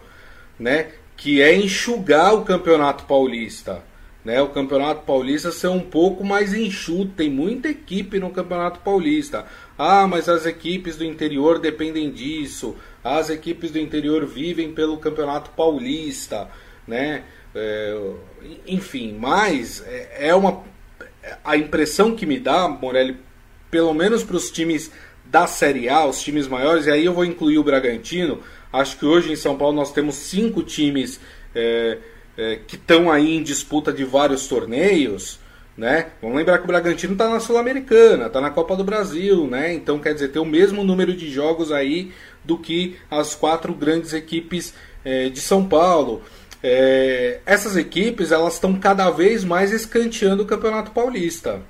né? 0.59 0.89
Que 1.17 1.43
é 1.43 1.55
enxugar 1.55 2.35
o 2.35 2.45
campeonato 2.45 3.05
paulista. 3.05 3.83
né, 4.25 4.41
o 4.43 4.49
Campeonato 4.49 5.03
Paulista 5.07 5.51
ser 5.51 5.69
um 5.69 5.81
pouco 5.81 6.23
mais 6.25 6.53
enxuto. 6.53 7.13
Tem 7.17 7.31
muita 7.31 7.69
equipe 7.69 8.19
no 8.19 8.31
Campeonato 8.31 8.81
Paulista. 8.81 9.47
Ah, 9.79 10.07
mas 10.07 10.29
as 10.29 10.45
equipes 10.45 10.97
do 10.97 11.05
interior 11.05 11.59
dependem 11.59 12.11
disso. 12.11 12.77
As 13.03 13.31
equipes 13.31 13.71
do 13.71 13.79
interior 13.79 14.27
vivem 14.27 14.73
pelo 14.73 14.99
Campeonato 14.99 15.51
Paulista, 15.53 16.49
né? 16.87 17.25
É, 17.55 17.99
enfim, 18.67 19.17
mas 19.19 19.83
é, 19.87 20.29
é 20.29 20.35
uma 20.35 20.63
a 21.45 21.57
impressão 21.57 22.15
que 22.15 22.27
me 22.27 22.39
dá, 22.39 22.69
Morelli, 22.69 23.17
pelo 23.71 23.93
menos 23.95 24.23
para 24.23 24.37
os 24.37 24.51
times 24.51 24.91
da 25.25 25.47
Série 25.47 25.89
A, 25.89 26.07
os 26.07 26.21
times 26.21 26.49
maiores, 26.49 26.87
e 26.87 26.91
aí 26.91 27.05
eu 27.05 27.15
vou 27.15 27.25
incluir 27.25 27.59
o 27.59 27.65
Bragantino. 27.65 28.41
Acho 28.73 28.99
que 28.99 29.07
hoje 29.07 29.33
em 29.33 29.37
São 29.37 29.57
Paulo 29.57 29.77
nós 29.77 29.93
temos 29.93 30.17
cinco 30.17 30.63
times 30.63 31.21
é, 31.55 31.99
é, 32.37 32.59
que 32.67 32.77
estão 32.77 33.11
aí 33.11 33.37
em 33.37 33.43
disputa 33.43 33.93
de 33.93 34.05
vários 34.05 34.49
torneios. 34.49 35.39
Né? 35.77 36.09
Vamos 36.21 36.37
lembrar 36.37 36.59
que 36.59 36.65
o 36.65 36.67
Bragantino 36.67 37.15
está 37.15 37.29
na 37.29 37.41
Sul-Americana, 37.41 38.27
está 38.27 38.41
na 38.41 38.51
Copa 38.51 38.77
do 38.77 38.85
Brasil, 38.85 39.47
né? 39.47 39.73
Então 39.73 39.99
quer 39.99 40.13
dizer, 40.13 40.29
tem 40.29 40.43
o 40.43 40.45
mesmo 40.45 40.85
número 40.85 41.15
de 41.15 41.31
jogos 41.31 41.73
aí 41.73 42.13
do 42.45 42.59
que 42.59 42.97
as 43.11 43.35
quatro 43.35 43.73
grandes 43.73 44.13
equipes 44.13 44.75
é, 45.03 45.31
de 45.31 45.41
São 45.41 45.67
Paulo. 45.67 46.23
É, 46.63 47.41
essas 47.47 47.77
equipes 47.77 48.33
elas 48.33 48.55
estão 48.55 48.79
cada 48.79 49.11
vez 49.11 49.45
mais 49.45 49.73
escanteando 49.73 50.43
o 50.43 50.47
Campeonato 50.47 50.91
Paulista. 50.91 51.63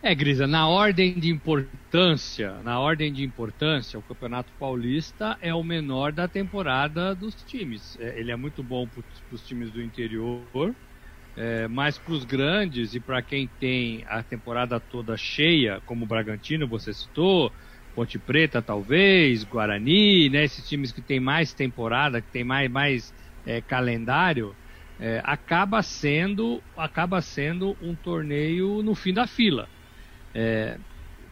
É, 0.00 0.14
Grisa, 0.14 0.46
na 0.46 0.68
ordem 0.68 1.18
de 1.18 1.28
importância, 1.28 2.54
na 2.62 2.78
ordem 2.78 3.12
de 3.12 3.24
importância, 3.24 3.98
o 3.98 4.02
Campeonato 4.02 4.52
Paulista 4.58 5.36
é 5.42 5.52
o 5.52 5.62
menor 5.64 6.12
da 6.12 6.28
temporada 6.28 7.16
dos 7.16 7.34
times. 7.42 7.98
É, 8.00 8.18
ele 8.18 8.30
é 8.30 8.36
muito 8.36 8.62
bom 8.62 8.86
para 8.86 9.02
os 9.32 9.46
times 9.46 9.72
do 9.72 9.82
interior, 9.82 10.72
é, 11.36 11.66
mas 11.66 11.98
para 11.98 12.12
os 12.14 12.24
grandes 12.24 12.94
e 12.94 13.00
para 13.00 13.20
quem 13.20 13.48
tem 13.58 14.04
a 14.08 14.22
temporada 14.22 14.78
toda 14.78 15.16
cheia, 15.16 15.82
como 15.84 16.04
o 16.04 16.08
Bragantino, 16.08 16.68
você 16.68 16.94
citou, 16.94 17.52
Ponte 17.98 18.16
Preta 18.16 18.62
talvez, 18.62 19.42
Guarani, 19.42 20.30
né, 20.30 20.44
esses 20.44 20.64
times 20.68 20.92
que 20.92 21.02
tem 21.02 21.18
mais 21.18 21.52
temporada, 21.52 22.22
que 22.22 22.30
tem 22.30 22.44
mais, 22.44 22.70
mais 22.70 23.12
é, 23.44 23.60
calendário, 23.60 24.56
é, 25.00 25.20
acaba 25.24 25.82
sendo 25.82 26.62
acaba 26.76 27.20
sendo 27.20 27.76
um 27.80 27.96
torneio 27.96 28.84
no 28.84 28.94
fim 28.94 29.12
da 29.12 29.26
fila. 29.26 29.68
É, 30.32 30.78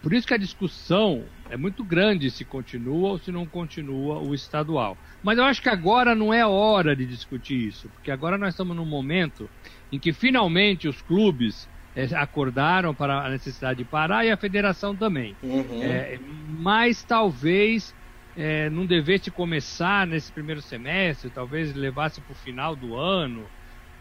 por 0.02 0.12
isso 0.12 0.26
que 0.26 0.34
a 0.34 0.38
discussão 0.38 1.30
é 1.48 1.56
muito 1.56 1.84
grande 1.84 2.32
se 2.32 2.44
continua 2.44 3.10
ou 3.10 3.18
se 3.20 3.30
não 3.30 3.48
continua 3.48 4.18
o 4.18 4.34
estadual. 4.34 4.98
Mas 5.22 5.38
eu 5.38 5.44
acho 5.44 5.62
que 5.62 5.68
agora 5.68 6.16
não 6.16 6.34
é 6.34 6.44
hora 6.44 6.96
de 6.96 7.06
discutir 7.06 7.68
isso, 7.68 7.88
porque 7.90 8.10
agora 8.10 8.36
nós 8.36 8.54
estamos 8.54 8.74
num 8.74 8.84
momento 8.84 9.48
em 9.92 10.00
que 10.00 10.12
finalmente 10.12 10.88
os 10.88 11.00
clubes 11.00 11.68
acordaram 12.16 12.94
para 12.94 13.24
a 13.24 13.30
necessidade 13.30 13.78
de 13.78 13.84
parar 13.84 14.24
e 14.24 14.30
a 14.30 14.36
federação 14.36 14.94
também. 14.94 15.34
Uhum. 15.42 15.82
É, 15.82 16.18
mas 16.58 17.02
talvez 17.02 17.94
é, 18.36 18.68
não 18.68 18.84
devesse 18.84 19.30
começar 19.30 20.06
nesse 20.06 20.30
primeiro 20.30 20.60
semestre, 20.60 21.30
talvez 21.30 21.74
levasse 21.74 22.20
para 22.20 22.32
o 22.32 22.36
final 22.36 22.76
do 22.76 22.94
ano. 22.96 23.46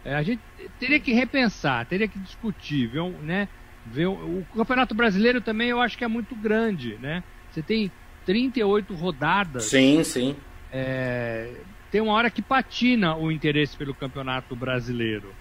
É, 0.04 0.14
a 0.14 0.22
gente 0.22 0.40
teria 0.78 1.00
que 1.00 1.12
repensar, 1.12 1.86
teria 1.86 2.06
que 2.06 2.18
discutir, 2.18 2.86
viu, 2.86 3.10
né? 3.22 3.48
Ver, 3.86 4.06
o 4.06 4.44
Campeonato 4.54 4.94
Brasileiro 4.94 5.40
também 5.40 5.68
eu 5.68 5.80
acho 5.80 5.96
que 5.96 6.04
é 6.04 6.08
muito 6.08 6.34
grande, 6.34 6.98
né? 7.00 7.22
Você 7.50 7.62
tem 7.62 7.90
38 8.26 8.94
rodadas. 8.94 9.64
Sim, 9.64 10.02
sim. 10.04 10.36
É, 10.72 11.52
tem 11.90 12.00
uma 12.00 12.12
hora 12.12 12.28
que 12.28 12.42
patina 12.42 13.16
o 13.16 13.32
interesse 13.32 13.76
pelo 13.76 13.94
Campeonato 13.94 14.54
Brasileiro. 14.54 15.32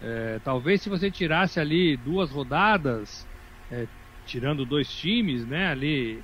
É, 0.00 0.38
talvez 0.40 0.82
se 0.82 0.88
você 0.88 1.10
tirasse 1.10 1.58
ali 1.58 1.96
duas 1.96 2.30
rodadas, 2.30 3.26
é, 3.70 3.86
tirando 4.24 4.66
dois 4.66 4.88
times, 4.88 5.46
né, 5.46 5.68
ali, 5.68 6.22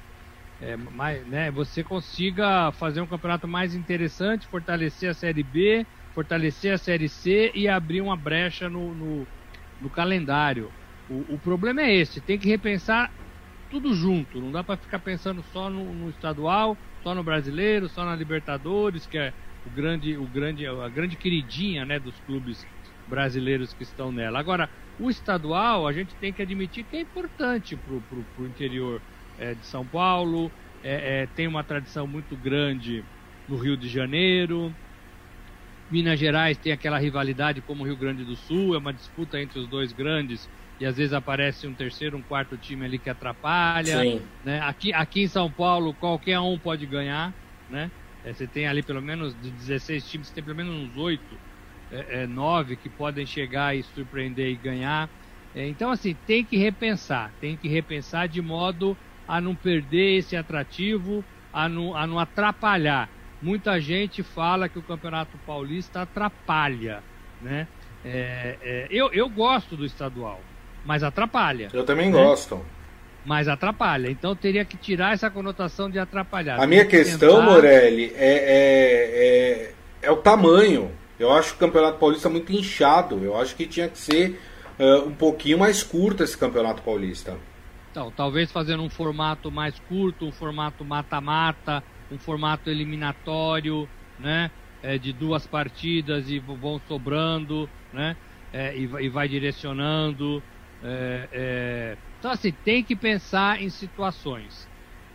é, 0.61 0.77
mais, 0.77 1.27
né, 1.27 1.51
você 1.51 1.83
consiga 1.83 2.71
fazer 2.73 3.01
um 3.01 3.07
campeonato 3.07 3.49
mais 3.49 3.75
interessante, 3.75 4.47
fortalecer 4.47 5.11
a 5.11 5.15
Série 5.15 5.43
B, 5.43 5.87
fortalecer 6.15 6.73
a 6.75 6.79
Série 6.79 7.09
C 7.09 7.51
e 7.55 7.67
abrir 7.69 8.01
uma 8.03 8.17
brecha 8.17 8.69
no, 8.69 8.95
no, 8.95 9.27
no 9.81 9.91
calendário. 9.91 10.71
O, 11.09 11.35
o, 11.35 11.39
problema 11.39 11.83
é 11.83 11.95
esse, 11.95 12.21
tem 12.21 12.39
que 12.39 12.49
repensar 12.49 13.11
tudo 13.71 13.95
junto, 13.95 14.41
não 14.41 14.53
dá 14.53 14.63
para 14.63 14.77
ficar 14.77 14.99
pensando 14.99 15.43
só 15.43 15.71
no, 15.71 15.95
no, 15.95 16.11
estadual, 16.11 16.79
só 17.03 17.15
no 17.15 17.25
brasileiro, 17.25 17.89
só 17.89 18.05
na 18.05 18.15
Libertadores, 18.15 19.07
que 19.07 19.17
é 19.19 19.33
o 19.65 19.71
grande, 19.71 20.17
o 20.19 20.29
grande, 20.29 20.67
a 20.67 20.89
grande 20.89 21.17
queridinha 21.17 21.85
né, 21.87 21.99
dos 21.99 22.21
clubes 22.21 22.67
brasileiros 23.09 23.73
que 23.73 23.83
estão 23.83 24.13
nela. 24.13 24.39
Agora, 24.39 24.69
o 24.99 25.11
estadual, 25.11 25.87
a 25.87 25.93
gente 25.93 26.15
tem 26.17 26.33
que 26.33 26.43
admitir 26.43 26.85
que 26.85 26.97
é 26.97 27.01
importante 27.01 27.77
para 27.77 27.95
o 27.95 28.47
interior 28.47 29.01
é, 29.39 29.55
de 29.55 29.65
São 29.67 29.85
Paulo, 29.85 30.51
é, 30.85 31.23
é, 31.23 31.27
tem 31.35 31.47
uma 31.47 31.65
tradição 31.65 32.07
muito 32.07 32.37
grande 32.37 33.05
no 33.49 33.57
Rio 33.57 33.77
de 33.77 33.89
Janeiro. 33.89 34.75
Minas 35.91 36.19
Gerais 36.19 36.57
tem 36.57 36.73
aquela 36.73 36.99
rivalidade 36.99 37.61
como 37.61 37.83
o 37.83 37.87
Rio 37.87 37.97
Grande 37.97 38.25
do 38.25 38.35
Sul, 38.35 38.75
é 38.75 38.79
uma 38.79 38.93
disputa 38.93 39.41
entre 39.41 39.59
os 39.59 39.67
dois 39.69 39.93
grandes 39.93 40.49
e 40.81 40.87
às 40.87 40.97
vezes 40.97 41.13
aparece 41.13 41.67
um 41.67 41.75
terceiro, 41.75 42.17
um 42.17 42.23
quarto 42.23 42.57
time 42.57 42.85
ali 42.85 42.99
que 42.99 43.11
atrapalha. 43.11 44.21
Né? 44.45 44.61
Aqui, 44.61 44.93
aqui 44.93 45.23
em 45.23 45.29
São 45.29 45.51
Paulo, 45.51 45.95
qualquer 45.95 46.41
um 46.41 46.59
pode 46.59 46.87
ganhar. 46.87 47.33
Né? 47.71 47.91
É, 48.25 48.33
você 48.33 48.47
tem 48.47 48.67
ali 48.67 48.83
pelo 48.83 49.03
menos 49.03 49.35
de 49.41 49.51
16 49.51 50.11
times, 50.11 50.29
você 50.29 50.35
tem 50.35 50.43
pelo 50.43 50.57
menos 50.57 50.75
uns 50.75 50.97
oito 50.97 51.39
é, 51.93 52.23
é, 52.23 52.27
nove 52.27 52.75
que 52.77 52.89
podem 52.89 53.27
chegar 53.27 53.77
e 53.77 53.83
surpreender 53.83 54.49
e 54.49 54.57
ganhar. 54.57 55.09
É, 55.55 55.67
então, 55.69 55.91
assim, 55.91 56.17
tem 56.27 56.43
que 56.43 56.57
repensar, 56.57 57.31
tem 57.41 57.57
que 57.57 57.69
repensar 57.69 58.27
de 58.27 58.41
modo 58.41 58.97
a 59.29 59.41
não 59.41 59.55
perder 59.55 60.19
esse 60.19 60.35
atrativo, 60.35 61.23
a 61.53 61.69
não, 61.69 61.95
a 61.95 62.07
não 62.07 62.19
atrapalhar. 62.19 63.09
Muita 63.41 63.79
gente 63.81 64.23
fala 64.23 64.69
que 64.69 64.79
o 64.79 64.83
Campeonato 64.83 65.37
Paulista 65.47 66.03
atrapalha, 66.03 67.03
né? 67.41 67.67
É, 68.05 68.57
é, 68.63 68.87
eu, 68.91 69.13
eu 69.13 69.29
gosto 69.29 69.77
do 69.77 69.85
estadual, 69.85 70.41
mas 70.85 71.03
atrapalha. 71.03 71.69
Eu 71.73 71.85
também 71.85 72.11
né? 72.11 72.13
gosto. 72.13 72.65
Mas 73.25 73.47
atrapalha. 73.47 74.11
Então 74.11 74.35
teria 74.35 74.65
que 74.65 74.77
tirar 74.77 75.13
essa 75.13 75.31
conotação 75.31 75.89
de 75.89 75.99
atrapalhar. 75.99 76.61
A 76.61 76.67
minha 76.67 76.85
questão, 76.85 77.37
tentar... 77.37 77.43
Morelli, 77.43 78.13
é, 78.17 78.33
é, 78.33 79.63
é, 79.63 79.73
é 80.03 80.11
o 80.11 80.17
tamanho. 80.17 80.91
Eu 81.23 81.31
acho 81.31 81.55
o 81.55 81.57
Campeonato 81.57 81.99
Paulista 81.99 82.29
muito 82.29 82.53
inchado. 82.53 83.23
Eu 83.23 83.39
acho 83.39 83.55
que 83.55 83.65
tinha 83.65 83.89
que 83.89 83.97
ser 83.97 84.41
uh, 84.77 85.07
um 85.07 85.15
pouquinho 85.15 85.57
mais 85.57 85.81
curto 85.81 86.25
esse 86.25 86.37
Campeonato 86.37 86.83
Paulista. 86.83 87.39
Então, 87.93 88.11
talvez 88.11 88.51
fazendo 88.51 88.83
um 88.83 88.91
formato 88.91 89.49
mais 89.49 89.79
curto, 89.89 90.27
um 90.27 90.33
formato 90.33 90.85
mata-mata, 90.85 91.81
um 92.11 92.19
formato 92.19 92.69
eliminatório, 92.69 93.89
né? 94.19 94.51
É, 94.83 94.99
de 94.99 95.13
duas 95.13 95.47
partidas 95.47 96.29
e 96.29 96.41
vão 96.41 96.81
sobrando, 96.89 97.71
né? 97.93 98.17
É, 98.53 98.77
e, 98.77 98.83
e, 98.83 99.09
vai 99.09 99.29
direcionando. 99.29 100.43
É, 100.83 101.29
é, 101.31 101.97
então, 102.19 102.33
assim, 102.33 102.51
tem 102.51 102.83
que 102.83 102.97
pensar 102.97 103.63
em 103.63 103.71
situações. 103.71 104.69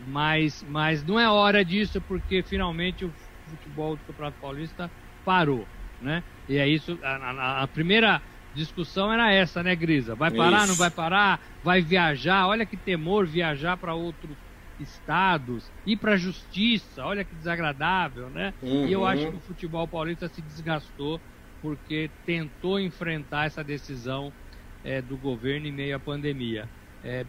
Mas, 0.06 0.64
mas 0.66 1.04
não 1.04 1.20
é 1.20 1.28
hora 1.28 1.62
disso, 1.62 2.00
porque 2.00 2.42
finalmente 2.42 3.04
o 3.04 3.12
futebol 3.46 3.94
do 3.94 4.02
Campeonato 4.04 4.38
Paulista 4.40 4.90
parou 5.22 5.66
né? 6.00 6.22
E 6.48 6.56
é 6.56 6.66
isso, 6.68 6.98
a, 7.02 7.16
a, 7.16 7.62
a 7.62 7.66
primeira 7.66 8.22
discussão 8.54 9.12
era 9.12 9.32
essa, 9.32 9.62
né, 9.62 9.74
Grisa? 9.76 10.14
Vai 10.14 10.30
parar, 10.30 10.60
isso. 10.60 10.68
não 10.68 10.74
vai 10.74 10.90
parar? 10.90 11.40
Vai 11.62 11.80
viajar? 11.80 12.46
Olha 12.46 12.66
que 12.66 12.76
temor 12.76 13.26
viajar 13.26 13.76
para 13.76 13.94
outros 13.94 14.36
estados, 14.80 15.70
ir 15.84 15.96
para 15.96 16.12
a 16.12 16.16
justiça, 16.16 17.04
olha 17.04 17.24
que 17.24 17.34
desagradável, 17.34 18.28
né? 18.30 18.54
Uhum. 18.62 18.86
E 18.86 18.92
eu 18.92 19.04
acho 19.04 19.28
que 19.28 19.36
o 19.36 19.40
futebol 19.40 19.86
paulista 19.88 20.28
se 20.28 20.40
desgastou 20.40 21.20
porque 21.60 22.10
tentou 22.24 22.78
enfrentar 22.78 23.46
essa 23.46 23.64
decisão 23.64 24.32
é, 24.84 25.02
do 25.02 25.16
governo 25.16 25.66
em 25.66 25.72
meio 25.72 25.96
à 25.96 25.98
pandemia. 25.98 26.68
É, 27.02 27.26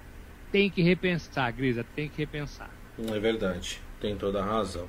tem 0.52 0.70
que 0.70 0.82
repensar, 0.82 1.52
Grisa, 1.52 1.86
tem 1.96 2.10
que 2.10 2.18
repensar. 2.18 2.70
É 3.12 3.20
verdade, 3.20 3.80
tem 4.00 4.16
toda 4.16 4.42
a 4.42 4.46
razão. 4.46 4.88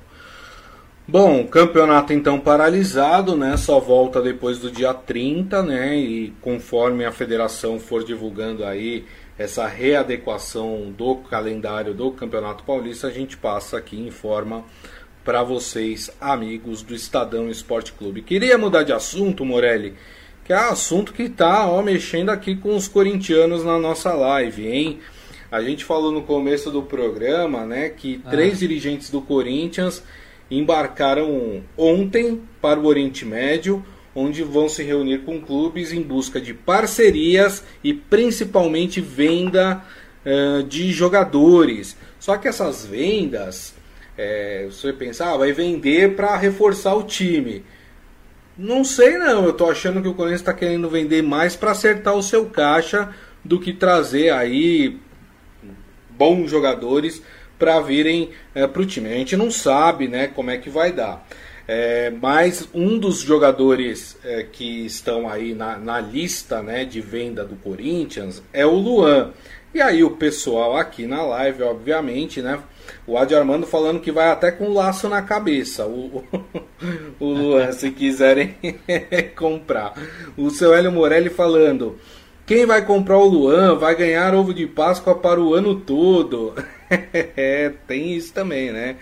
Bom, 1.07 1.41
o 1.41 1.47
campeonato 1.47 2.13
então 2.13 2.39
paralisado, 2.39 3.35
né? 3.35 3.57
Só 3.57 3.79
volta 3.79 4.21
depois 4.21 4.59
do 4.59 4.71
dia 4.71 4.93
30, 4.93 5.63
né? 5.63 5.97
E 5.97 6.33
conforme 6.41 7.03
a 7.03 7.11
federação 7.11 7.79
for 7.79 8.03
divulgando 8.03 8.63
aí 8.63 9.05
essa 9.37 9.67
readequação 9.67 10.93
do 10.95 11.15
calendário 11.15 11.93
do 11.93 12.11
Campeonato 12.11 12.63
Paulista, 12.63 13.07
a 13.07 13.11
gente 13.11 13.35
passa 13.35 13.77
aqui 13.77 13.99
em 13.99 14.11
forma 14.11 14.63
para 15.25 15.43
vocês, 15.43 16.11
amigos 16.21 16.81
do 16.81 16.93
Estadão 16.93 17.49
Esporte 17.49 17.91
Clube. 17.93 18.21
Queria 18.21 18.57
mudar 18.57 18.83
de 18.83 18.93
assunto, 18.93 19.43
Morelli, 19.43 19.95
que 20.45 20.53
é 20.53 20.55
assunto 20.55 21.13
que 21.13 21.29
tá 21.29 21.67
ó, 21.67 21.81
mexendo 21.81 22.29
aqui 22.29 22.55
com 22.55 22.75
os 22.75 22.87
corintianos 22.87 23.63
na 23.63 23.77
nossa 23.77 24.13
live, 24.13 24.67
hein? 24.67 24.99
A 25.51 25.61
gente 25.61 25.83
falou 25.83 26.11
no 26.11 26.21
começo 26.23 26.71
do 26.71 26.83
programa, 26.83 27.65
né, 27.65 27.89
que 27.89 28.21
ah. 28.25 28.29
três 28.29 28.59
dirigentes 28.59 29.09
do 29.09 29.21
Corinthians 29.21 30.03
embarcaram 30.51 31.63
ontem 31.77 32.41
para 32.61 32.79
o 32.79 32.85
Oriente 32.85 33.25
Médio. 33.25 33.83
onde 34.13 34.43
vão 34.43 34.67
se 34.67 34.83
reunir 34.83 35.19
com 35.19 35.39
clubes 35.39 35.93
em 35.93 36.01
busca 36.01 36.41
de 36.41 36.53
parcerias 36.53 37.63
e 37.81 37.93
principalmente 37.93 38.99
venda 38.99 39.81
uh, 40.25 40.63
de 40.63 40.91
jogadores. 40.91 41.95
Só 42.19 42.35
que 42.35 42.45
essas 42.45 42.85
vendas, 42.85 43.73
é, 44.17 44.67
você 44.69 44.91
pensar, 44.91 45.31
ah, 45.33 45.37
vai 45.37 45.53
vender 45.53 46.13
para 46.13 46.35
reforçar 46.35 46.93
o 46.93 47.03
time. 47.03 47.63
Não 48.57 48.83
sei 48.83 49.17
não, 49.17 49.45
eu 49.45 49.53
tô 49.53 49.69
achando 49.69 50.01
que 50.01 50.09
o 50.09 50.13
Corinthians 50.13 50.41
está 50.41 50.53
querendo 50.53 50.89
vender 50.89 51.21
mais 51.23 51.55
para 51.55 51.71
acertar 51.71 52.13
o 52.13 52.21
seu 52.21 52.45
caixa 52.47 53.15
do 53.43 53.59
que 53.59 53.71
trazer 53.71 54.31
aí 54.31 54.99
bons 56.09 56.51
jogadores 56.51 57.23
para 57.61 57.79
virem 57.79 58.31
é, 58.55 58.65
para 58.65 58.81
o 58.81 58.85
time. 58.85 59.07
A 59.07 59.13
gente 59.13 59.37
não 59.37 59.51
sabe 59.51 60.07
né, 60.07 60.25
como 60.25 60.49
é 60.49 60.57
que 60.57 60.67
vai 60.67 60.91
dar. 60.91 61.27
É, 61.67 62.09
mas 62.09 62.67
um 62.73 62.97
dos 62.97 63.19
jogadores 63.19 64.17
é, 64.25 64.43
que 64.51 64.83
estão 64.83 65.29
aí 65.29 65.53
na, 65.53 65.77
na, 65.77 66.01
lista 66.01 66.63
né, 66.63 66.83
de 66.83 66.99
venda 66.99 67.45
do 67.45 67.55
Corinthians 67.55 68.41
é 68.51 68.65
o 68.65 68.73
Luan. 68.73 69.31
E 69.75 69.79
aí 69.79 70.03
o 70.03 70.09
pessoal 70.09 70.75
aqui 70.75 71.05
na 71.05 71.21
live, 71.21 71.61
obviamente, 71.61 72.41
né? 72.41 72.59
O 73.05 73.15
Adi 73.15 73.35
Armando 73.35 73.67
falando 73.67 74.01
que 74.01 74.11
vai 74.11 74.29
até 74.29 74.51
com 74.51 74.73
laço 74.73 75.07
na 75.07 75.21
cabeça. 75.21 75.85
O, 75.85 76.23
o 77.19 77.25
Luan, 77.29 77.71
se 77.71 77.91
quiserem 77.91 78.55
comprar. 79.37 79.93
O 80.35 80.49
seu 80.49 80.73
Hélio 80.73 80.91
Morelli 80.91 81.29
falando. 81.29 81.99
Quem 82.45 82.65
vai 82.65 82.85
comprar 82.85 83.17
o 83.17 83.25
Luan 83.25 83.75
vai 83.77 83.95
ganhar 83.95 84.33
ovo 84.33 84.53
de 84.53 84.67
Páscoa 84.67 85.15
para 85.15 85.39
o 85.39 85.53
ano 85.53 85.75
todo. 85.75 86.53
é, 86.89 87.71
tem 87.87 88.13
isso 88.13 88.33
também, 88.33 88.71
né? 88.71 88.97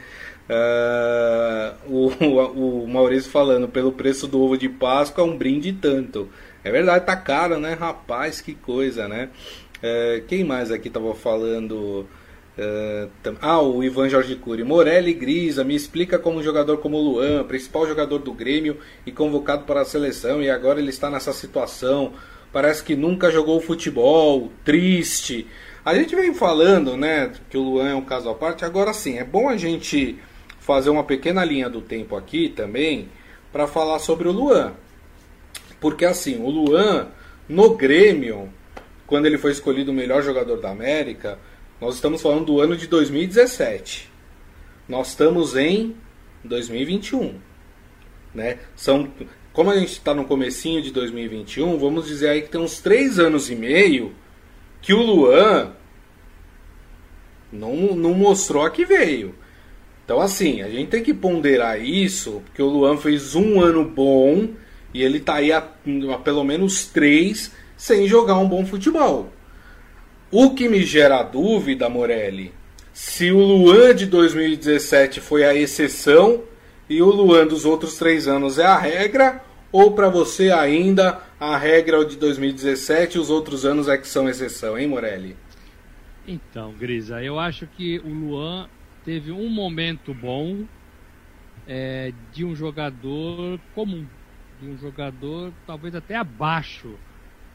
Uh, 0.49 1.93
o, 1.93 2.83
o 2.83 2.87
Maurício 2.87 3.29
falando, 3.29 3.67
pelo 3.67 3.91
preço 3.91 4.27
do 4.27 4.41
ovo 4.41 4.57
de 4.57 4.67
Páscoa, 4.67 5.23
um 5.23 5.37
brinde 5.37 5.71
tanto. 5.73 6.27
É 6.63 6.71
verdade, 6.71 7.05
tá 7.05 7.15
caro, 7.15 7.59
né? 7.59 7.73
Rapaz, 7.73 8.41
que 8.41 8.53
coisa, 8.53 9.07
né? 9.07 9.29
Uh, 9.77 10.23
quem 10.27 10.43
mais 10.43 10.71
aqui 10.71 10.89
tava 10.89 11.13
falando? 11.15 12.07
Uh, 12.57 13.09
ah, 13.41 13.61
o 13.61 13.83
Ivan 13.83 14.09
Jorge 14.09 14.35
Cury. 14.35 14.63
Morelli 14.63 15.13
Grisa, 15.13 15.63
me 15.63 15.75
explica 15.75 16.19
como 16.19 16.39
um 16.39 16.43
jogador 16.43 16.77
como 16.79 16.97
o 16.97 17.01
Luan, 17.01 17.43
principal 17.45 17.87
jogador 17.87 18.19
do 18.19 18.33
Grêmio 18.33 18.77
e 19.05 19.11
convocado 19.11 19.63
para 19.63 19.81
a 19.81 19.85
seleção, 19.85 20.41
e 20.41 20.49
agora 20.49 20.79
ele 20.79 20.89
está 20.89 21.09
nessa 21.09 21.31
situação 21.31 22.13
parece 22.51 22.83
que 22.83 22.95
nunca 22.95 23.31
jogou 23.31 23.61
futebol, 23.61 24.51
triste. 24.63 25.47
A 25.83 25.95
gente 25.95 26.15
vem 26.15 26.33
falando, 26.33 26.97
né, 26.97 27.31
que 27.49 27.57
o 27.57 27.61
Luan 27.61 27.89
é 27.89 27.95
um 27.95 28.03
caso 28.03 28.29
à 28.29 28.35
parte. 28.35 28.65
Agora 28.65 28.93
sim, 28.93 29.17
é 29.17 29.23
bom 29.23 29.49
a 29.49 29.57
gente 29.57 30.17
fazer 30.59 30.89
uma 30.89 31.03
pequena 31.03 31.43
linha 31.43 31.69
do 31.69 31.81
tempo 31.81 32.15
aqui 32.15 32.49
também 32.49 33.09
para 33.51 33.67
falar 33.67 33.99
sobre 33.99 34.27
o 34.27 34.31
Luan. 34.31 34.73
Porque 35.79 36.05
assim, 36.05 36.41
o 36.43 36.49
Luan 36.49 37.07
no 37.47 37.75
Grêmio, 37.75 38.49
quando 39.07 39.25
ele 39.25 39.37
foi 39.37 39.51
escolhido 39.51 39.91
o 39.91 39.93
melhor 39.93 40.21
jogador 40.21 40.57
da 40.57 40.69
América, 40.69 41.39
nós 41.81 41.95
estamos 41.95 42.21
falando 42.21 42.45
do 42.45 42.61
ano 42.61 42.75
de 42.75 42.85
2017. 42.87 44.11
Nós 44.87 45.09
estamos 45.09 45.55
em 45.55 45.95
2021, 46.43 47.35
né? 48.33 48.59
São 48.75 49.09
como 49.53 49.71
a 49.71 49.77
gente 49.77 49.93
está 49.93 50.13
no 50.13 50.25
comecinho 50.25 50.81
de 50.81 50.91
2021, 50.91 51.77
vamos 51.77 52.07
dizer 52.07 52.29
aí 52.29 52.41
que 52.41 52.49
tem 52.49 52.61
uns 52.61 52.79
três 52.79 53.19
anos 53.19 53.49
e 53.49 53.55
meio 53.55 54.13
que 54.81 54.93
o 54.93 55.01
Luan 55.01 55.73
não, 57.51 57.95
não 57.95 58.13
mostrou 58.13 58.63
a 58.63 58.69
que 58.69 58.85
veio. 58.85 59.35
Então 60.05 60.21
assim, 60.21 60.61
a 60.61 60.69
gente 60.69 60.89
tem 60.89 61.03
que 61.03 61.13
ponderar 61.13 61.81
isso, 61.81 62.41
porque 62.45 62.61
o 62.61 62.67
Luan 62.67 62.97
fez 62.97 63.35
um 63.35 63.59
ano 63.61 63.83
bom 63.83 64.49
e 64.93 65.03
ele 65.03 65.17
está 65.17 65.35
aí 65.35 65.51
há, 65.51 65.57
há 65.59 66.17
pelo 66.17 66.43
menos 66.43 66.85
três 66.85 67.51
sem 67.75 68.07
jogar 68.07 68.37
um 68.37 68.47
bom 68.47 68.65
futebol. 68.65 69.31
O 70.31 70.53
que 70.53 70.69
me 70.69 70.83
gera 70.83 71.23
dúvida, 71.23 71.89
Morelli, 71.89 72.53
se 72.93 73.31
o 73.31 73.39
Luan 73.39 73.95
de 73.95 74.05
2017 74.05 75.21
foi 75.21 75.43
a 75.43 75.55
exceção 75.55 76.43
e 76.89 77.01
o 77.01 77.09
Luan 77.09 77.45
dos 77.45 77.65
outros 77.65 77.97
três 77.97 78.27
anos 78.27 78.57
é 78.57 78.65
a 78.65 78.77
regra, 78.77 79.43
ou 79.71 79.93
para 79.93 80.09
você 80.09 80.51
ainda 80.51 81.21
a 81.39 81.55
regra 81.55 82.03
de 82.03 82.17
2017 82.17 83.17
e 83.17 83.19
os 83.19 83.29
outros 83.29 83.65
anos 83.65 83.87
é 83.87 83.97
que 83.97 84.07
são 84.07 84.27
exceção, 84.27 84.77
hein, 84.77 84.87
Morelli? 84.87 85.37
Então, 86.27 86.73
Grisa, 86.73 87.23
eu 87.23 87.39
acho 87.39 87.67
que 87.67 87.99
o 87.99 88.09
Luan 88.09 88.67
teve 89.05 89.31
um 89.31 89.49
momento 89.49 90.13
bom 90.13 90.65
é, 91.67 92.11
de 92.33 92.43
um 92.43 92.55
jogador 92.55 93.59
comum, 93.75 94.05
de 94.59 94.67
um 94.67 94.77
jogador 94.77 95.53
talvez 95.67 95.93
até 95.93 96.15
abaixo 96.15 96.95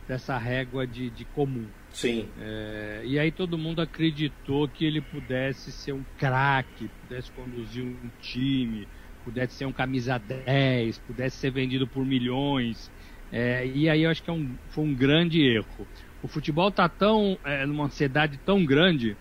dessa 0.06 0.38
régua 0.38 0.86
de, 0.86 1.10
de 1.10 1.24
comum. 1.24 1.66
Sim. 1.90 2.28
É, 2.40 3.02
e 3.04 3.18
aí 3.18 3.30
todo 3.30 3.58
mundo 3.58 3.80
acreditou 3.80 4.68
que 4.68 4.84
ele 4.84 5.00
pudesse 5.00 5.72
ser 5.72 5.92
um 5.92 6.04
craque, 6.18 6.90
pudesse 7.02 7.30
conduzir 7.32 7.84
um 7.84 8.10
time, 8.20 8.86
pudesse 9.24 9.54
ser 9.54 9.64
um 9.64 9.72
camisa 9.72 10.18
10, 10.18 10.98
pudesse 10.98 11.38
ser 11.38 11.50
vendido 11.50 11.86
por 11.88 12.04
milhões. 12.04 12.90
É, 13.32 13.66
e 13.66 13.88
aí 13.88 14.02
eu 14.02 14.10
acho 14.10 14.22
que 14.22 14.30
é 14.30 14.32
um, 14.32 14.54
foi 14.68 14.84
um 14.84 14.94
grande 14.94 15.42
erro. 15.42 15.88
O 16.22 16.28
futebol 16.28 16.68
está 16.68 16.88
tão 16.88 17.38
é, 17.44 17.66
numa 17.66 17.86
ansiedade 17.86 18.38
tão 18.44 18.64
grande 18.64 19.16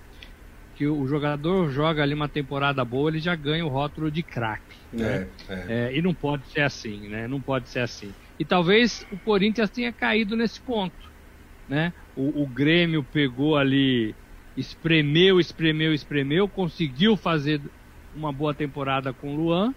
que 0.75 0.87
o 0.87 1.07
jogador 1.07 1.71
joga 1.71 2.01
ali 2.01 2.13
uma 2.13 2.27
temporada 2.27 2.83
boa, 2.83 3.09
ele 3.09 3.19
já 3.19 3.35
ganha 3.35 3.65
o 3.65 3.69
rótulo 3.69 4.09
de 4.09 4.23
craque. 4.23 4.75
Né? 4.91 5.27
É, 5.47 5.53
é. 5.53 5.65
é, 5.67 5.97
e 5.97 6.01
não 6.01 6.13
pode 6.13 6.45
ser 6.47 6.61
assim, 6.61 7.07
né? 7.09 7.27
Não 7.27 7.39
pode 7.39 7.69
ser 7.69 7.79
assim. 7.79 8.13
E 8.39 8.43
talvez 8.43 9.05
o 9.11 9.17
Corinthians 9.17 9.69
tenha 9.69 9.93
caído 9.93 10.35
nesse 10.35 10.59
ponto, 10.59 10.95
né? 11.67 11.93
O, 12.15 12.43
o 12.43 12.47
Grêmio 12.47 13.03
pegou 13.03 13.55
ali, 13.55 14.15
espremeu, 14.57 15.39
espremeu, 15.39 15.93
espremeu, 15.93 16.47
conseguiu 16.47 17.15
fazer 17.15 17.61
uma 18.15 18.31
boa 18.31 18.53
temporada 18.53 19.13
com 19.13 19.33
o 19.33 19.35
Luan 19.35 19.73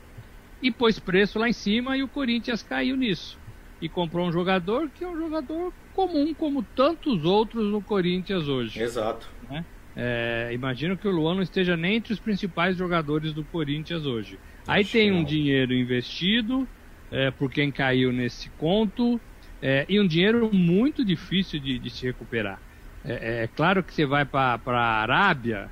e 0.62 0.70
pôs 0.70 0.98
preço 0.98 1.38
lá 1.38 1.48
em 1.48 1.52
cima 1.52 1.96
e 1.96 2.02
o 2.02 2.08
Corinthians 2.08 2.62
caiu 2.62 2.96
nisso. 2.96 3.38
E 3.80 3.88
comprou 3.88 4.26
um 4.26 4.32
jogador 4.32 4.88
que 4.90 5.04
é 5.04 5.08
um 5.08 5.16
jogador 5.16 5.72
comum, 5.92 6.32
como 6.34 6.62
tantos 6.62 7.24
outros 7.24 7.70
no 7.70 7.82
Corinthians 7.82 8.48
hoje. 8.48 8.80
Exato. 8.80 9.28
Né? 9.50 9.64
É, 9.94 10.50
imagino 10.52 10.96
que 10.96 11.08
o 11.08 11.10
Luan 11.10 11.36
não 11.36 11.42
esteja 11.42 11.76
nem 11.76 11.96
entre 11.96 12.12
os 12.12 12.20
principais 12.20 12.76
jogadores 12.76 13.32
do 13.32 13.44
Corinthians 13.44 14.04
hoje. 14.04 14.38
Aí 14.66 14.82
Acho 14.82 14.92
tem 14.92 15.12
um 15.12 15.24
dinheiro 15.24 15.72
investido 15.72 16.68
é, 17.10 17.30
por 17.30 17.50
quem 17.50 17.70
caiu 17.70 18.12
nesse 18.12 18.50
conto 18.50 19.20
é, 19.62 19.86
e 19.88 19.98
um 20.00 20.06
dinheiro 20.06 20.50
muito 20.52 21.04
difícil 21.04 21.58
de, 21.58 21.78
de 21.78 21.90
se 21.90 22.04
recuperar. 22.04 22.60
É, 23.04 23.44
é 23.44 23.46
claro 23.46 23.82
que 23.82 23.94
você 23.94 24.04
vai 24.04 24.24
para 24.24 24.60
a 24.66 25.02
Arábia, 25.02 25.70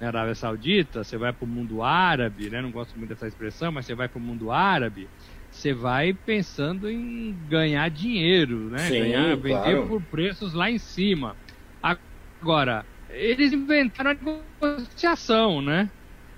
na 0.00 0.08
Arábia 0.08 0.34
Saudita, 0.34 1.02
você 1.02 1.16
vai 1.16 1.32
para 1.32 1.44
o 1.44 1.48
mundo 1.48 1.82
árabe, 1.82 2.50
né? 2.50 2.60
não 2.60 2.70
gosto 2.70 2.96
muito 2.96 3.10
dessa 3.10 3.26
expressão, 3.26 3.72
mas 3.72 3.86
você 3.86 3.94
vai 3.94 4.08
para 4.08 4.18
o 4.18 4.22
mundo 4.22 4.50
árabe, 4.50 5.08
você 5.50 5.72
vai 5.72 6.12
pensando 6.12 6.90
em 6.90 7.34
ganhar 7.48 7.88
dinheiro, 7.88 8.68
né? 8.70 8.78
Sim, 8.88 9.00
ganhar, 9.00 9.36
vender 9.36 9.48
claro. 9.48 9.86
por 9.86 10.02
preços 10.02 10.52
lá 10.52 10.70
em 10.70 10.78
cima. 10.78 11.34
Agora, 11.82 12.84
eles 13.08 13.52
inventaram 13.52 14.10
a 14.10 14.14
negociação, 14.60 15.62
né? 15.62 15.88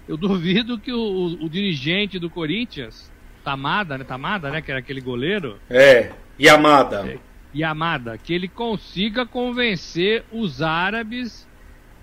Eu 0.07 0.17
duvido 0.17 0.79
que 0.79 0.93
o, 0.93 1.37
o, 1.41 1.49
dirigente 1.49 2.19
do 2.19 2.31
Corinthians, 2.31 3.11
Tamada, 3.45 3.99
né? 3.99 4.05
Tamada, 4.05 4.51
né? 4.51 4.63
Que 4.63 4.71
era 4.71 4.81
aquele 4.81 5.01
goleiro. 5.01 5.59
É, 5.69 6.13
Yamada. 6.41 7.09
É, 7.09 7.19
Yamada, 7.55 8.17
que 8.17 8.33
ele 8.33 8.47
consiga 8.47 9.27
convencer 9.27 10.25
os 10.33 10.63
árabes 10.63 11.47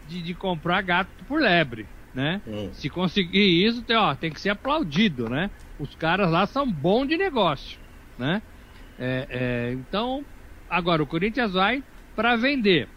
de, 0.07 0.21
de 0.21 0.33
comprar 0.33 0.81
gato 0.81 1.09
por 1.27 1.41
lebre, 1.41 1.85
né? 2.13 2.41
Hum. 2.47 2.69
Se 2.73 2.89
conseguir 2.89 3.65
isso, 3.65 3.81
tem, 3.81 3.95
ó, 3.95 4.15
tem 4.15 4.31
que 4.31 4.39
ser 4.39 4.49
aplaudido, 4.49 5.29
né? 5.29 5.49
Os 5.79 5.93
caras 5.95 6.31
lá 6.31 6.45
são 6.45 6.69
bons 6.69 7.07
de 7.07 7.17
negócio, 7.17 7.77
né? 8.17 8.41
É, 8.97 9.27
é, 9.29 9.73
então, 9.73 10.23
agora 10.69 11.03
o 11.03 11.07
Corinthians 11.07 11.53
vai 11.53 11.83
para 12.15 12.35
vender. 12.35 12.87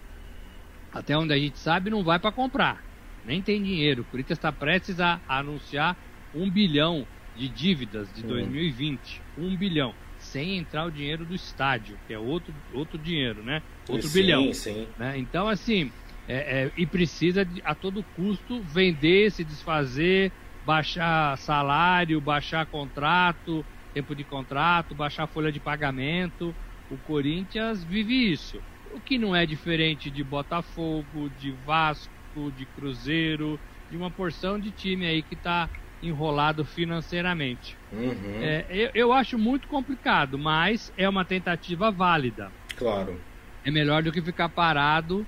Até 0.92 1.16
onde 1.16 1.32
a 1.32 1.38
gente 1.38 1.58
sabe, 1.58 1.90
não 1.90 2.02
vai 2.02 2.18
para 2.18 2.32
comprar. 2.32 2.82
Nem 3.24 3.42
tem 3.42 3.62
dinheiro. 3.62 4.02
O 4.02 4.04
Corinthians 4.06 4.38
está 4.38 4.50
prestes 4.50 5.00
a, 5.00 5.20
anunciar 5.28 5.96
um 6.34 6.48
bilhão 6.48 7.06
de 7.36 7.48
dívidas 7.48 8.08
de 8.14 8.24
hum. 8.24 8.28
2020. 8.28 9.20
Um 9.36 9.56
bilhão. 9.56 9.94
Sem 10.18 10.58
entrar 10.58 10.84
o 10.86 10.90
dinheiro 10.90 11.24
do 11.24 11.34
estádio, 11.34 11.96
que 12.06 12.12
é 12.12 12.18
outro, 12.18 12.52
outro 12.72 12.98
dinheiro, 12.98 13.42
né? 13.42 13.62
Outro 13.88 14.08
sim, 14.08 14.20
bilhão. 14.20 14.52
Sim. 14.52 14.86
Né? 14.98 15.16
Então, 15.18 15.48
assim, 15.48 15.92
é, 16.28 16.34
é, 16.36 16.72
e 16.76 16.86
precisa 16.86 17.44
de, 17.44 17.62
a 17.64 17.74
todo 17.74 18.04
custo 18.14 18.60
vender, 18.60 19.30
se 19.32 19.42
desfazer, 19.42 20.30
baixar 20.66 21.38
salário, 21.38 22.20
baixar 22.20 22.66
contrato, 22.66 23.64
tempo 23.94 24.14
de 24.14 24.22
contrato, 24.24 24.94
baixar 24.94 25.26
folha 25.26 25.50
de 25.50 25.58
pagamento. 25.58 26.54
O 26.90 26.98
Corinthians 26.98 27.82
vive 27.82 28.30
isso. 28.30 28.60
O 28.92 29.00
que 29.00 29.16
não 29.16 29.34
é 29.34 29.46
diferente 29.46 30.10
de 30.10 30.22
Botafogo, 30.22 31.30
de 31.40 31.50
Vasco, 31.64 32.52
de 32.56 32.66
Cruzeiro, 32.66 33.58
de 33.90 33.96
uma 33.96 34.10
porção 34.10 34.58
de 34.60 34.70
time 34.70 35.06
aí 35.06 35.22
que 35.22 35.34
está 35.34 35.68
enrolado 36.02 36.64
financeiramente. 36.64 37.76
Uhum. 37.90 38.38
É, 38.40 38.66
eu, 38.70 38.90
eu 38.94 39.12
acho 39.12 39.38
muito 39.38 39.66
complicado, 39.66 40.38
mas 40.38 40.92
é 40.96 41.08
uma 41.08 41.24
tentativa 41.24 41.90
válida. 41.90 42.52
Claro. 42.76 43.18
É 43.64 43.70
melhor 43.70 44.02
do 44.02 44.12
que 44.12 44.22
ficar 44.22 44.48
parado 44.48 45.26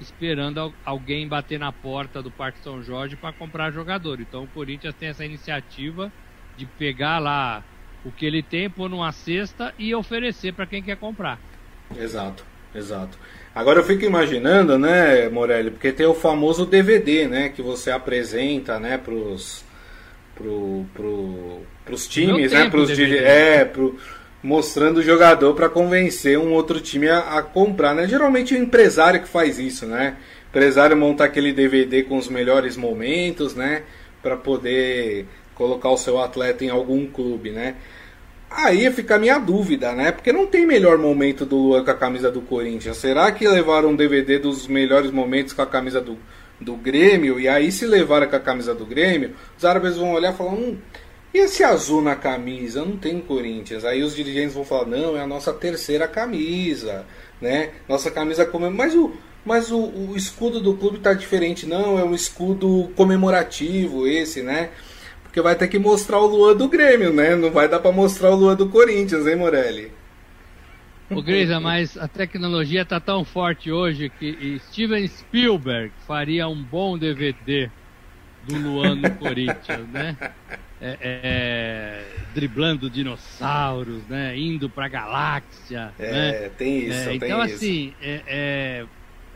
esperando 0.00 0.72
alguém 0.84 1.26
bater 1.26 1.58
na 1.58 1.72
porta 1.72 2.22
do 2.22 2.30
Parque 2.30 2.60
São 2.62 2.82
Jorge 2.82 3.16
para 3.16 3.32
comprar 3.32 3.72
jogador. 3.72 4.20
Então 4.20 4.44
o 4.44 4.48
Corinthians 4.48 4.94
tem 4.94 5.08
essa 5.08 5.24
iniciativa 5.24 6.12
de 6.56 6.66
pegar 6.66 7.18
lá 7.18 7.62
o 8.04 8.10
que 8.10 8.24
ele 8.24 8.42
tem, 8.42 8.70
pôr 8.70 8.88
numa 8.88 9.12
cesta 9.12 9.74
e 9.78 9.94
oferecer 9.94 10.52
para 10.52 10.66
quem 10.66 10.82
quer 10.82 10.96
comprar. 10.96 11.38
Exato, 11.96 12.44
exato. 12.74 13.18
Agora 13.54 13.80
eu 13.80 13.84
fico 13.84 14.04
imaginando, 14.04 14.78
né, 14.78 15.28
Morelli, 15.28 15.70
porque 15.70 15.90
tem 15.90 16.06
o 16.06 16.14
famoso 16.14 16.64
DVD, 16.64 17.26
né, 17.26 17.48
que 17.48 17.62
você 17.62 17.90
apresenta, 17.90 18.78
né, 18.78 18.98
pros 18.98 19.64
pro, 20.34 20.86
pro, 20.94 21.62
pros 21.84 22.06
times, 22.06 22.52
né, 22.52 22.70
pros 22.70 22.88
DVD. 22.88 23.18
é, 23.18 23.64
pro, 23.64 23.98
mostrando 24.42 24.98
o 24.98 25.02
jogador 25.02 25.54
para 25.54 25.68
convencer 25.68 26.38
um 26.38 26.52
outro 26.52 26.80
time 26.80 27.08
a, 27.08 27.38
a, 27.38 27.42
comprar, 27.42 27.94
né? 27.94 28.06
Geralmente 28.06 28.54
é 28.54 28.58
o 28.58 28.62
empresário 28.62 29.20
que 29.20 29.28
faz 29.28 29.58
isso, 29.58 29.86
né? 29.86 30.16
O 30.46 30.48
empresário 30.50 30.96
monta 30.96 31.24
aquele 31.24 31.52
DVD 31.52 32.04
com 32.04 32.16
os 32.16 32.28
melhores 32.28 32.76
momentos, 32.76 33.54
né, 33.54 33.82
para 34.22 34.36
poder 34.36 35.26
colocar 35.54 35.90
o 35.90 35.96
seu 35.96 36.18
atleta 36.20 36.64
em 36.64 36.70
algum 36.70 37.06
clube, 37.06 37.50
né? 37.50 37.74
Aí 38.50 38.90
fica 38.92 39.16
a 39.16 39.18
minha 39.18 39.38
dúvida, 39.38 39.92
né? 39.92 40.10
Porque 40.10 40.32
não 40.32 40.46
tem 40.46 40.64
melhor 40.64 40.96
momento 40.96 41.44
do 41.44 41.56
Luan 41.56 41.84
com 41.84 41.90
a 41.90 41.94
camisa 41.94 42.30
do 42.30 42.40
Corinthians. 42.40 42.96
Será 42.96 43.30
que 43.30 43.46
levaram 43.46 43.90
um 43.90 43.96
DVD 43.96 44.38
dos 44.38 44.66
melhores 44.66 45.10
momentos 45.10 45.52
com 45.52 45.60
a 45.60 45.66
camisa 45.66 46.00
do, 46.00 46.16
do 46.58 46.74
Grêmio? 46.74 47.38
E 47.38 47.46
aí, 47.46 47.70
se 47.70 47.84
levaram 47.84 48.26
com 48.26 48.36
a 48.36 48.40
camisa 48.40 48.74
do 48.74 48.86
Grêmio, 48.86 49.34
os 49.56 49.64
árabes 49.66 49.96
vão 49.96 50.14
olhar 50.14 50.32
e 50.32 50.36
falar: 50.36 50.52
hum, 50.52 50.78
e 51.38 51.40
esse 51.40 51.62
azul 51.62 52.02
na 52.02 52.16
camisa? 52.16 52.84
Não 52.84 52.96
tem 52.96 53.20
Corinthians. 53.20 53.84
Aí 53.84 54.02
os 54.02 54.14
dirigentes 54.14 54.54
vão 54.54 54.64
falar: 54.64 54.86
não, 54.86 55.16
é 55.16 55.20
a 55.20 55.26
nossa 55.26 55.52
terceira 55.52 56.08
camisa, 56.08 57.06
né? 57.40 57.70
Nossa 57.88 58.10
camisa 58.10 58.44
como. 58.44 58.70
Mas 58.70 58.94
o. 58.94 59.12
Mas 59.44 59.70
o, 59.70 59.78
o 59.78 60.16
escudo 60.16 60.60
do 60.60 60.74
clube 60.74 60.98
tá 60.98 61.14
diferente, 61.14 61.64
não, 61.64 61.98
é 61.98 62.04
um 62.04 62.14
escudo 62.14 62.90
comemorativo 62.94 64.06
esse, 64.06 64.42
né? 64.42 64.70
Porque 65.22 65.40
vai 65.40 65.54
ter 65.54 65.68
que 65.68 65.78
mostrar 65.78 66.18
o 66.18 66.26
Lua 66.26 66.54
do 66.54 66.68
Grêmio, 66.68 67.12
né? 67.12 67.34
Não 67.34 67.50
vai 67.50 67.66
dar 67.66 67.78
para 67.78 67.92
mostrar 67.92 68.30
o 68.30 68.34
Lua 68.34 68.54
do 68.54 68.68
Corinthians, 68.68 69.26
hein, 69.26 69.36
Morelli? 69.36 69.90
Ô 71.08 71.22
Grisa, 71.22 71.58
mas 71.58 71.96
a 71.96 72.06
tecnologia 72.06 72.84
tá 72.84 73.00
tão 73.00 73.24
forte 73.24 73.70
hoje 73.70 74.10
que 74.10 74.60
Steven 74.68 75.06
Spielberg 75.06 75.92
faria 76.06 76.46
um 76.46 76.62
bom 76.62 76.98
DVD 76.98 77.70
do 78.46 78.58
Luan 78.58 78.96
no 78.96 79.10
Corinthians, 79.16 79.88
né? 79.88 80.14
É, 80.80 80.90
é, 80.90 80.96
é, 81.00 82.04
driblando 82.34 82.88
dinossauros, 82.88 84.06
né? 84.06 84.38
Indo 84.38 84.70
pra 84.70 84.88
galáxia. 84.88 85.92
É, 85.98 86.12
né? 86.12 86.48
tem 86.50 86.86
isso. 86.86 86.98
É, 86.98 87.04
tem 87.04 87.16
então, 87.16 87.44
isso. 87.44 87.54
assim, 87.56 87.94
é, 88.00 88.22
é, 88.26 88.86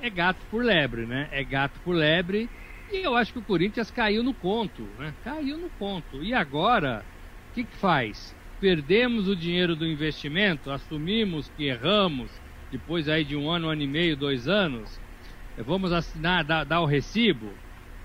é 0.07 0.11
gato 0.11 0.39
por 0.51 0.65
lebre, 0.65 1.05
né? 1.05 1.29
É 1.33 1.43
gato 1.43 1.81
por 1.85 1.95
lebre 1.95 2.49
e 2.93 3.03
eu 3.03 3.17
acho 3.17 3.33
que 3.33 3.39
o 3.39 3.43
Corinthians 3.43 3.91
caiu 3.91 4.23
no 4.23 4.35
conto, 4.35 4.87
né? 4.99 5.15
Caiu 5.25 5.57
no 5.57 5.71
conto. 5.79 6.23
E 6.23 6.35
agora, 6.35 7.03
o 7.51 7.55
que, 7.55 7.65
que 7.65 7.77
faz? 7.77 8.35
Perdemos 8.61 9.29
o 9.29 9.35
dinheiro 9.35 9.75
do 9.75 9.87
investimento, 9.87 10.71
assumimos 10.71 11.51
que 11.57 11.65
erramos, 11.65 12.31
depois 12.71 13.09
aí 13.09 13.25
de 13.25 13.35
um 13.35 13.51
ano, 13.51 13.67
um 13.67 13.71
ano 13.71 13.83
e 13.83 13.87
meio, 13.87 14.15
dois 14.15 14.47
anos, 14.47 15.01
vamos 15.57 15.91
assinar, 15.91 16.45
dar, 16.45 16.65
dar 16.65 16.81
o 16.83 16.87
recibo? 16.87 17.51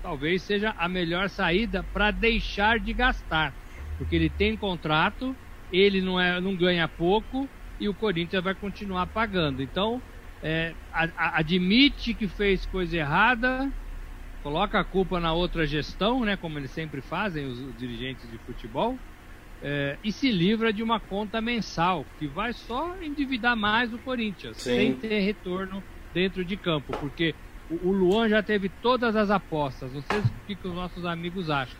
Talvez 0.02 0.42
seja 0.42 0.74
a 0.78 0.88
melhor 0.88 1.28
saída 1.28 1.84
para 1.92 2.10
deixar 2.10 2.78
de 2.78 2.92
gastar. 2.92 3.52
Porque 3.96 4.14
ele 4.14 4.30
tem 4.30 4.56
contrato, 4.56 5.34
ele 5.72 6.00
não, 6.00 6.20
é, 6.20 6.40
não 6.40 6.54
ganha 6.54 6.86
pouco 6.86 7.48
e 7.80 7.88
o 7.88 7.94
Corinthians 7.94 8.42
vai 8.42 8.54
continuar 8.54 9.06
pagando. 9.06 9.62
Então, 9.62 10.00
é, 10.42 10.72
a, 10.92 11.04
a, 11.16 11.38
admite 11.38 12.14
que 12.14 12.28
fez 12.28 12.64
coisa 12.66 12.96
errada, 12.96 13.70
coloca 14.42 14.78
a 14.78 14.84
culpa 14.84 15.18
na 15.20 15.32
outra 15.32 15.66
gestão, 15.66 16.24
né, 16.24 16.36
como 16.36 16.58
eles 16.58 16.70
sempre 16.70 17.00
fazem, 17.00 17.46
os, 17.46 17.58
os 17.58 17.76
dirigentes 17.76 18.30
de 18.30 18.38
futebol, 18.38 18.96
é, 19.62 19.96
e 20.04 20.12
se 20.12 20.30
livra 20.30 20.72
de 20.72 20.82
uma 20.82 21.00
conta 21.00 21.40
mensal, 21.40 22.06
que 22.18 22.26
vai 22.26 22.52
só 22.52 22.96
endividar 23.02 23.56
mais 23.56 23.92
o 23.92 23.98
Corinthians, 23.98 24.56
Sim. 24.58 24.76
sem 24.76 24.94
ter 24.94 25.20
retorno 25.20 25.82
dentro 26.14 26.44
de 26.44 26.56
campo, 26.56 26.96
porque 26.98 27.34
o, 27.70 27.88
o, 27.88 27.92
Luan 27.92 28.28
já 28.28 28.42
teve 28.42 28.68
todas 28.82 29.16
as 29.16 29.30
apostas, 29.30 29.92
não 29.92 30.02
sei 30.02 30.18
o 30.18 30.22
que, 30.46 30.54
que 30.54 30.68
os 30.68 30.74
nossos 30.74 31.04
amigos 31.04 31.50
acham, 31.50 31.76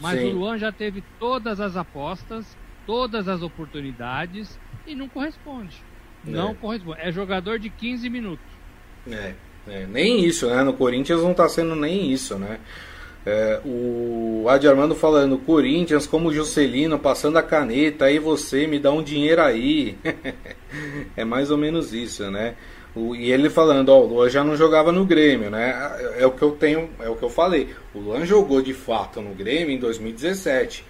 mas 0.00 0.20
Sim. 0.20 0.32
o 0.32 0.38
Luan 0.38 0.58
já 0.58 0.70
teve 0.70 1.02
todas 1.18 1.60
as 1.60 1.76
apostas, 1.76 2.56
todas 2.86 3.28
as 3.28 3.42
oportunidades, 3.42 4.58
e 4.86 4.94
não 4.94 5.08
corresponde. 5.08 5.82
Não 6.24 6.50
é. 6.50 6.54
corresponde. 6.54 7.00
É 7.00 7.10
jogador 7.10 7.58
de 7.58 7.70
15 7.70 8.08
minutos. 8.10 8.46
É. 9.10 9.34
É, 9.68 9.84
nem 9.86 10.24
isso, 10.24 10.48
né? 10.48 10.62
No 10.62 10.72
Corinthians 10.72 11.22
não 11.22 11.32
está 11.32 11.48
sendo 11.48 11.74
nem 11.74 12.12
isso, 12.12 12.38
né? 12.38 12.60
É, 13.24 13.60
o 13.64 14.46
Adi 14.48 14.68
Armando 14.68 14.94
falando, 14.94 15.36
Corinthians 15.38 16.06
como 16.06 16.32
Juscelino 16.32 16.96
passando 16.96 17.36
a 17.36 17.42
caneta, 17.42 18.04
aí 18.04 18.20
você 18.20 18.68
me 18.68 18.78
dá 18.78 18.92
um 18.92 19.02
dinheiro 19.02 19.42
aí. 19.42 19.98
é 21.16 21.24
mais 21.24 21.50
ou 21.50 21.58
menos 21.58 21.92
isso, 21.92 22.30
né? 22.30 22.54
E 23.14 23.30
ele 23.30 23.50
falando, 23.50 23.90
ó, 23.90 24.00
o 24.00 24.06
Luan 24.06 24.30
já 24.30 24.42
não 24.42 24.56
jogava 24.56 24.90
no 24.90 25.04
Grêmio, 25.04 25.50
né? 25.50 25.92
É, 26.16 26.22
é 26.22 26.26
o 26.26 26.30
que 26.30 26.42
eu 26.42 26.52
tenho, 26.52 26.88
é 26.98 27.08
o 27.08 27.14
que 27.14 27.22
eu 27.22 27.28
falei. 27.28 27.68
O 27.94 27.98
Luan 27.98 28.24
jogou 28.24 28.62
de 28.62 28.72
fato 28.72 29.20
no 29.20 29.34
Grêmio 29.34 29.74
em 29.74 29.78
2017. 29.78 30.84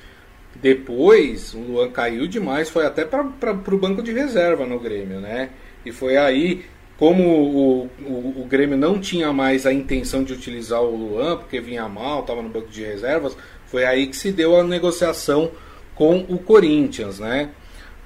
Depois, 0.54 1.52
o 1.52 1.58
Luan 1.58 1.90
caiu 1.90 2.26
demais, 2.26 2.70
foi 2.70 2.86
até 2.86 3.04
para 3.04 3.22
o 3.22 3.78
banco 3.78 4.02
de 4.02 4.12
reserva 4.12 4.64
no 4.64 4.78
Grêmio, 4.78 5.20
né? 5.20 5.50
E 5.84 5.92
foi 5.92 6.16
aí 6.16 6.64
como 6.96 7.22
o, 7.22 7.90
o, 8.00 8.42
o, 8.42 8.46
Grêmio 8.48 8.76
não 8.76 8.98
tinha 8.98 9.32
mais 9.32 9.66
a 9.66 9.72
intenção 9.72 10.24
de 10.24 10.32
utilizar 10.32 10.80
o 10.82 10.96
Luan, 10.96 11.36
porque 11.36 11.60
vinha 11.60 11.86
mal, 11.88 12.20
estava 12.20 12.40
no 12.40 12.48
banco 12.48 12.68
de 12.68 12.82
reservas, 12.82 13.36
foi 13.66 13.84
aí 13.84 14.06
que 14.06 14.16
se 14.16 14.32
deu 14.32 14.58
a 14.58 14.64
negociação 14.64 15.50
com 15.94 16.20
o 16.28 16.38
Corinthians, 16.38 17.18
né? 17.18 17.50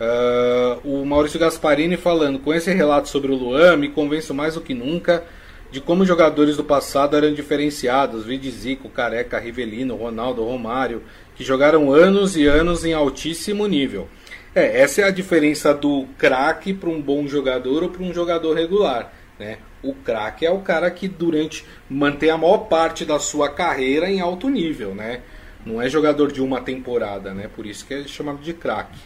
Uh, 0.00 0.80
o 0.82 1.04
Maurício 1.04 1.38
Gasparini 1.38 1.96
falando, 1.96 2.38
com 2.38 2.54
esse 2.54 2.72
relato 2.72 3.08
sobre 3.08 3.30
o 3.30 3.36
Luan, 3.36 3.76
me 3.76 3.90
convenço 3.90 4.32
mais 4.32 4.54
do 4.54 4.60
que 4.60 4.72
nunca 4.72 5.24
de 5.70 5.80
como 5.80 6.04
jogadores 6.04 6.56
do 6.56 6.64
passado 6.64 7.16
eram 7.16 7.32
diferenciados, 7.32 8.24
Vide 8.24 8.50
Zico, 8.50 8.88
Careca, 8.88 9.38
Rivelino, 9.38 9.94
Ronaldo, 9.94 10.42
Romário, 10.42 11.02
que 11.36 11.44
jogaram 11.44 11.92
anos 11.92 12.36
e 12.36 12.46
anos 12.46 12.84
em 12.84 12.92
altíssimo 12.92 13.66
nível. 13.66 14.08
É, 14.52 14.80
essa 14.80 15.02
é 15.02 15.04
a 15.04 15.12
diferença 15.12 15.72
do 15.72 16.06
craque 16.18 16.74
para 16.74 16.90
um 16.90 17.00
bom 17.00 17.26
jogador 17.28 17.84
ou 17.84 17.88
para 17.88 18.02
um 18.02 18.12
jogador 18.12 18.56
regular. 18.56 19.12
Né? 19.38 19.58
O 19.80 19.94
craque 19.94 20.44
é 20.44 20.50
o 20.50 20.58
cara 20.58 20.90
que 20.90 21.06
durante 21.06 21.64
mantém 21.88 22.30
a 22.30 22.36
maior 22.36 22.58
parte 22.66 23.04
da 23.04 23.20
sua 23.20 23.48
carreira 23.48 24.10
em 24.10 24.20
alto 24.20 24.48
nível, 24.48 24.94
né? 24.94 25.20
Não 25.64 25.80
é 25.80 25.88
jogador 25.88 26.32
de 26.32 26.42
uma 26.42 26.60
temporada, 26.60 27.32
né? 27.32 27.48
Por 27.54 27.64
isso 27.64 27.86
que 27.86 27.94
é 27.94 28.02
chamado 28.04 28.38
de 28.38 28.52
craque. 28.52 28.98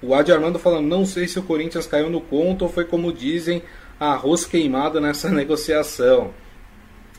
O 0.00 0.14
Adi 0.14 0.32
Armando 0.32 0.58
falando, 0.58 0.86
não 0.86 1.04
sei 1.04 1.26
se 1.26 1.38
o 1.38 1.42
Corinthians 1.42 1.86
caiu 1.86 2.08
no 2.08 2.20
conto 2.20 2.62
ou 2.62 2.70
foi 2.70 2.84
como 2.84 3.12
dizem, 3.12 3.62
arroz 3.98 4.44
queimado 4.44 5.00
nessa 5.00 5.28
negociação. 5.30 6.32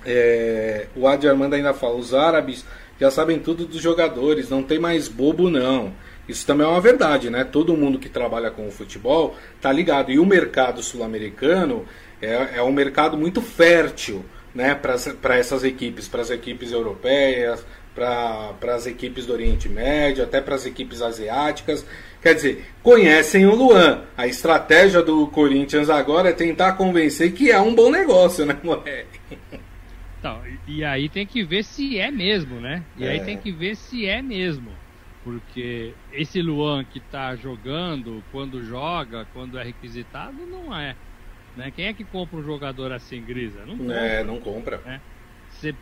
É, 0.05 0.87
o 0.95 1.07
Adi 1.07 1.27
Armando 1.27 1.55
ainda 1.55 1.73
fala, 1.73 1.95
os 1.95 2.13
árabes 2.13 2.65
já 2.99 3.09
sabem 3.09 3.39
tudo 3.39 3.65
dos 3.65 3.81
jogadores, 3.81 4.49
não 4.49 4.63
tem 4.63 4.79
mais 4.79 5.07
bobo 5.07 5.49
não. 5.49 5.93
Isso 6.27 6.45
também 6.45 6.65
é 6.65 6.69
uma 6.69 6.79
verdade, 6.79 7.29
né? 7.29 7.43
Todo 7.43 7.75
mundo 7.75 7.97
que 7.97 8.07
trabalha 8.07 8.51
com 8.51 8.67
o 8.67 8.71
futebol 8.71 9.35
tá 9.59 9.71
ligado. 9.71 10.11
E 10.11 10.19
o 10.19 10.25
mercado 10.25 10.83
sul-americano 10.83 11.85
é, 12.21 12.57
é 12.57 12.63
um 12.63 12.71
mercado 12.71 13.17
muito 13.17 13.41
fértil, 13.41 14.23
né? 14.53 14.75
Para 14.75 15.37
essas 15.37 15.63
equipes, 15.63 16.07
para 16.07 16.21
as 16.21 16.29
equipes 16.29 16.71
europeias, 16.71 17.65
para 17.95 18.75
as 18.75 18.85
equipes 18.85 19.25
do 19.25 19.33
Oriente 19.33 19.67
Médio, 19.67 20.23
até 20.23 20.39
para 20.39 20.53
as 20.53 20.67
equipes 20.67 21.01
asiáticas. 21.01 21.83
Quer 22.21 22.35
dizer, 22.35 22.65
conhecem 22.83 23.45
o 23.45 23.55
Luan. 23.55 24.03
A 24.17 24.27
estratégia 24.27 25.01
do 25.01 25.27
Corinthians 25.27 25.89
agora 25.89 26.29
é 26.29 26.33
tentar 26.33 26.73
convencer 26.73 27.31
que 27.33 27.49
é 27.49 27.59
um 27.59 27.73
bom 27.73 27.89
negócio, 27.89 28.45
né, 28.45 28.57
moleque? 28.61 29.19
Então, 30.19 30.41
e 30.67 30.83
aí 30.83 31.07
tem 31.07 31.25
que 31.25 31.43
ver 31.43 31.63
se 31.63 31.97
é 31.97 32.11
mesmo, 32.11 32.59
né? 32.59 32.83
E 32.97 33.05
é. 33.05 33.11
aí 33.11 33.19
tem 33.21 33.37
que 33.37 33.53
ver 33.53 33.75
se 33.75 34.05
é 34.05 34.21
mesmo. 34.21 34.69
Porque 35.23 35.93
esse 36.11 36.41
Luan 36.41 36.83
que 36.83 36.97
está 36.97 37.35
jogando, 37.35 38.23
quando 38.31 38.63
joga, 38.63 39.25
quando 39.33 39.57
é 39.57 39.63
requisitado, 39.63 40.45
não 40.45 40.77
é. 40.77 40.95
Né? 41.55 41.71
Quem 41.73 41.85
é 41.85 41.93
que 41.93 42.03
compra 42.03 42.37
um 42.37 42.43
jogador 42.43 42.91
assim, 42.91 43.21
Grisa? 43.21 43.65
Não 43.65 43.77
compra. 43.77 43.95
É, 43.95 44.23
não 44.23 44.39
compra. 44.39 44.81
Né? 44.85 45.01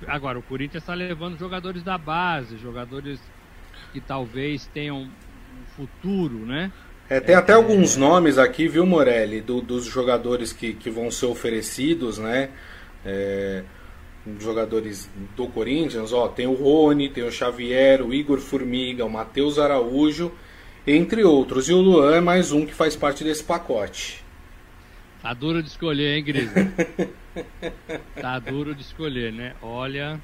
agora, 0.08 0.40
o 0.40 0.44
Corinthians 0.44 0.84
está 0.84 0.94
levando 0.94 1.38
jogadores 1.38 1.84
da 1.84 1.98
base, 1.98 2.58
jogadores 2.58 3.20
que 3.92 4.02
talvez 4.02 4.66
tenham 4.68 5.10
futuro, 5.78 6.46
né? 6.46 6.72
É, 7.10 7.22
tem 7.22 7.36
até 7.36 7.54
alguns 7.54 7.96
nomes 7.96 8.38
aqui, 8.38 8.68
viu, 8.68 8.86
Morelli, 8.86 9.40
do, 9.40 9.62
dos 9.62 9.86
jogadores 9.86 10.52
que, 10.52 10.74
que 10.74 10.90
vão 10.90 11.10
ser 11.10 11.28
oferecidos, 11.28 12.18
né? 12.18 12.50
É, 13.06 13.64
jogadores 14.40 15.10
do 15.36 15.48
Corinthians, 15.48 16.12
ó, 16.12 16.28
tem 16.28 16.48
o 16.48 16.54
Rony, 16.54 17.10
tem 17.10 17.24
o 17.24 17.32
Xavier, 17.32 18.02
o 18.02 18.14
Igor 18.14 18.40
Formiga, 18.40 19.06
o 19.06 19.10
Matheus 19.10 19.58
Araújo, 19.58 20.34
entre 20.86 21.24
outros. 21.24 21.70
E 21.70 21.74
o 21.74 21.80
Luan 21.80 22.16
é 22.16 22.22
mais 22.22 22.52
um 22.52 22.66
que 22.66 22.74
faz 22.74 22.96
parte 22.96 23.24
desse 23.24 23.44
pacote. 23.44 24.22
Tá 25.22 25.34
duro 25.34 25.64
de 25.64 25.70
escolher, 25.70 26.18
hein, 26.18 26.24
Gris? 26.24 26.50
tá 28.20 28.40
duro 28.40 28.76
de 28.76 28.82
escolher, 28.82 29.32
né? 29.32 29.54
Olha, 29.62 30.20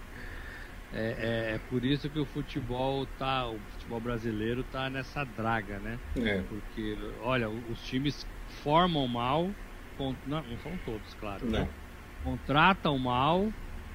é, 0.96 1.00
é, 1.00 1.56
é, 1.56 1.60
por 1.70 1.84
isso 1.84 2.08
que 2.08 2.20
o 2.20 2.26
futebol 2.26 3.08
tá, 3.18 3.48
o 3.50 3.58
futebol 3.72 4.00
brasileiro 4.00 4.64
tá 4.66 4.90
nessa 4.92 5.24
draga, 5.26 5.80
né? 5.80 5.98
É. 6.18 6.42
Porque, 6.44 6.96
olha, 7.24 7.50
os 7.50 7.82
times 7.84 8.24
formam 8.62 9.08
mal, 9.08 9.50
não, 10.28 10.44
não 10.44 10.58
são 10.60 10.78
todos, 10.86 11.14
claro, 11.16 11.50
né? 11.50 11.68
Contratam 12.24 12.98
mal, 13.00 13.52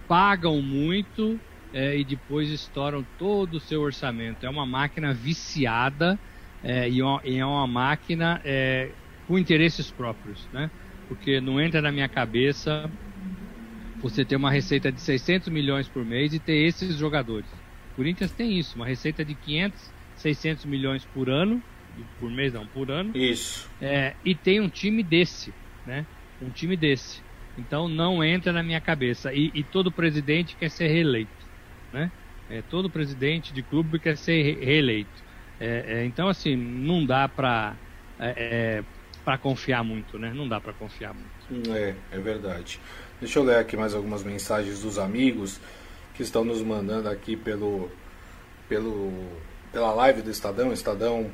pagam 0.08 0.60
muito 0.60 1.40
é, 1.72 1.96
e 1.96 2.04
depois 2.04 2.50
estouram 2.50 3.06
todo 3.16 3.54
o 3.54 3.60
seu 3.60 3.80
orçamento. 3.80 4.44
É 4.44 4.50
uma 4.50 4.66
máquina 4.66 5.14
viciada 5.14 6.18
é, 6.62 6.90
e, 6.90 6.98
é 7.00 7.44
uma 7.44 7.66
máquina 7.66 8.40
é, 8.44 8.92
com 9.26 9.38
interesses 9.38 9.90
próprios, 9.92 10.48
né? 10.52 10.68
Porque 11.06 11.40
não 11.40 11.60
entra 11.60 11.80
na 11.80 11.92
minha 11.92 12.08
cabeça 12.08 12.90
você 14.00 14.24
ter 14.24 14.36
uma 14.36 14.50
receita 14.50 14.90
de 14.92 15.00
600 15.00 15.48
milhões 15.48 15.88
por 15.88 16.04
mês 16.04 16.32
e 16.32 16.38
ter 16.38 16.66
esses 16.66 16.96
jogadores. 16.96 17.50
O 17.92 17.96
Corinthians 17.96 18.30
tem 18.32 18.58
isso, 18.58 18.76
uma 18.76 18.86
receita 18.86 19.24
de 19.24 19.34
500, 19.34 19.92
600 20.16 20.64
milhões 20.66 21.04
por 21.04 21.28
ano, 21.28 21.62
por 22.20 22.30
mês 22.30 22.52
não, 22.52 22.66
por 22.66 22.90
ano. 22.90 23.16
Isso. 23.16 23.68
É, 23.80 24.14
e 24.24 24.34
tem 24.34 24.60
um 24.60 24.68
time 24.68 25.02
desse, 25.02 25.52
né? 25.84 26.06
Um 26.40 26.50
time 26.50 26.76
desse. 26.76 27.20
Então 27.56 27.88
não 27.88 28.22
entra 28.22 28.52
na 28.52 28.62
minha 28.62 28.80
cabeça. 28.80 29.32
E, 29.34 29.50
e 29.52 29.64
todo 29.64 29.90
presidente 29.90 30.56
quer 30.56 30.70
ser 30.70 30.88
reeleito, 30.88 31.30
né? 31.92 32.10
É, 32.48 32.62
todo 32.62 32.88
presidente 32.88 33.52
de 33.52 33.62
clube 33.62 33.98
quer 33.98 34.16
ser 34.16 34.42
reeleito. 34.64 35.10
É, 35.60 35.84
é, 35.88 36.04
então 36.04 36.28
assim 36.28 36.54
não 36.56 37.04
dá 37.04 37.28
para 37.28 37.76
é, 38.18 38.34
é 38.36 38.84
para 39.24 39.36
confiar 39.36 39.84
muito, 39.84 40.18
né? 40.18 40.32
Não 40.32 40.48
dá 40.48 40.60
para 40.60 40.72
confiar 40.72 41.12
muito. 41.12 41.37
É, 41.74 41.94
é 42.12 42.18
verdade. 42.18 42.80
Deixa 43.20 43.38
eu 43.38 43.42
ler 43.42 43.56
aqui 43.56 43.76
mais 43.76 43.94
algumas 43.94 44.22
mensagens 44.22 44.80
dos 44.80 44.98
amigos 44.98 45.58
que 46.14 46.22
estão 46.22 46.44
nos 46.44 46.62
mandando 46.62 47.08
aqui 47.08 47.36
pelo, 47.36 47.90
pelo 48.68 49.12
pela 49.72 49.92
live 49.92 50.22
do 50.22 50.30
Estadão, 50.30 50.72
estadão 50.72 51.30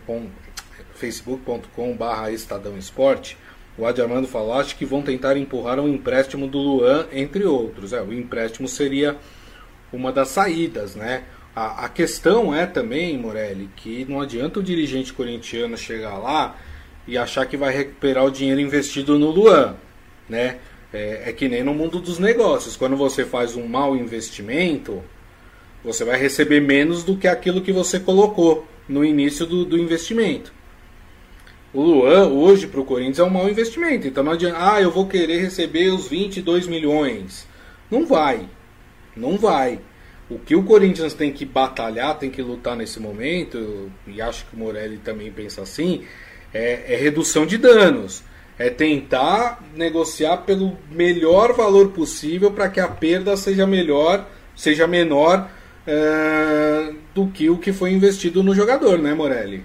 facebook.com 0.95 1.97
barra 1.97 2.31
Estadão 2.31 2.77
Esporte. 2.77 3.37
O 3.77 3.87
Adi 3.87 4.01
Armando 4.01 4.29
falou, 4.29 4.55
acho 4.55 4.77
que 4.77 4.85
vão 4.85 5.03
tentar 5.03 5.37
empurrar 5.37 5.81
um 5.81 5.89
empréstimo 5.89 6.47
do 6.47 6.59
Luan, 6.59 7.07
entre 7.13 7.45
outros. 7.45 7.93
É, 7.93 8.01
o 8.01 8.13
empréstimo 8.13 8.69
seria 8.69 9.17
uma 9.93 10.13
das 10.13 10.29
saídas, 10.29 10.95
né? 10.95 11.25
A, 11.55 11.87
a 11.87 11.89
questão 11.89 12.55
é 12.55 12.67
também, 12.67 13.19
Morelli, 13.19 13.69
que 13.77 14.05
não 14.09 14.21
adianta 14.21 14.61
o 14.61 14.63
dirigente 14.63 15.13
corintiano 15.13 15.77
chegar 15.77 16.19
lá 16.19 16.57
e 17.07 17.19
achar 17.19 17.47
que 17.47 17.57
vai 17.57 17.75
recuperar 17.75 18.25
o 18.25 18.31
dinheiro 18.31 18.61
investido 18.61 19.19
no 19.19 19.31
Luan, 19.31 19.77
né? 20.29 20.59
É, 20.93 21.25
é, 21.27 21.33
que 21.33 21.49
nem 21.49 21.65
no 21.65 21.75
mundo 21.75 21.99
dos 21.99 22.19
negócios. 22.19 22.77
Quando 22.77 22.97
você 22.97 23.25
faz 23.25 23.57
um 23.57 23.67
mau 23.67 23.97
investimento, 23.97 25.03
você 25.83 26.05
vai 26.05 26.19
receber 26.19 26.61
menos 26.61 27.03
do 27.03 27.17
que 27.17 27.27
aquilo 27.27 27.61
que 27.61 27.73
você 27.73 27.99
colocou 27.99 28.67
no 28.89 29.05
início 29.05 29.45
do, 29.45 29.65
do 29.65 29.77
investimento. 29.77 30.53
O 31.73 31.83
Luan, 31.83 32.29
hoje, 32.29 32.69
para 32.69 32.81
o 32.81 32.85
Corinthians, 32.85 33.19
é 33.19 33.25
um 33.25 33.31
mau 33.31 33.49
investimento. 33.49 34.07
Então 34.07 34.23
não 34.23 34.33
adianta, 34.33 34.57
ah, 34.61 34.81
eu 34.81 34.93
vou 34.93 35.09
querer 35.09 35.41
receber 35.41 35.89
os 35.89 36.07
22 36.07 36.69
milhões. 36.69 37.49
Não 37.91 38.07
vai. 38.07 38.49
Não 39.17 39.37
vai. 39.37 39.81
O 40.31 40.39
que 40.39 40.55
o 40.55 40.63
Corinthians 40.63 41.13
tem 41.13 41.33
que 41.33 41.45
batalhar, 41.45 42.17
tem 42.19 42.31
que 42.31 42.41
lutar 42.41 42.77
nesse 42.77 43.01
momento, 43.01 43.91
e 44.07 44.23
acho 44.23 44.47
que 44.47 44.55
o 44.55 44.59
Morelli 44.59 44.99
também 44.99 45.31
pensa 45.31 45.63
assim, 45.63 46.05
é, 46.53 46.95
é 46.95 46.97
redução 46.97 47.45
de 47.45 47.59
danos 47.59 48.23
é 48.59 48.71
tentar 48.71 49.63
negociar 49.75 50.39
pelo 50.39 50.77
melhor 50.91 51.55
valor 51.55 51.91
possível 51.91 52.53
para 52.53 52.69
que 52.69 52.81
a 52.81 52.89
perda 52.89 53.37
seja 53.37 53.67
melhor, 53.67 54.27
seja 54.55 54.87
menor 54.87 55.49
é, 55.87 56.93
do 57.15 57.27
que 57.29 57.51
o 57.51 57.59
que 57.59 57.73
foi 57.73 57.93
investido 57.93 58.43
no 58.43 58.55
jogador, 58.55 58.99
né, 58.99 59.15
Morelli? 59.15 59.65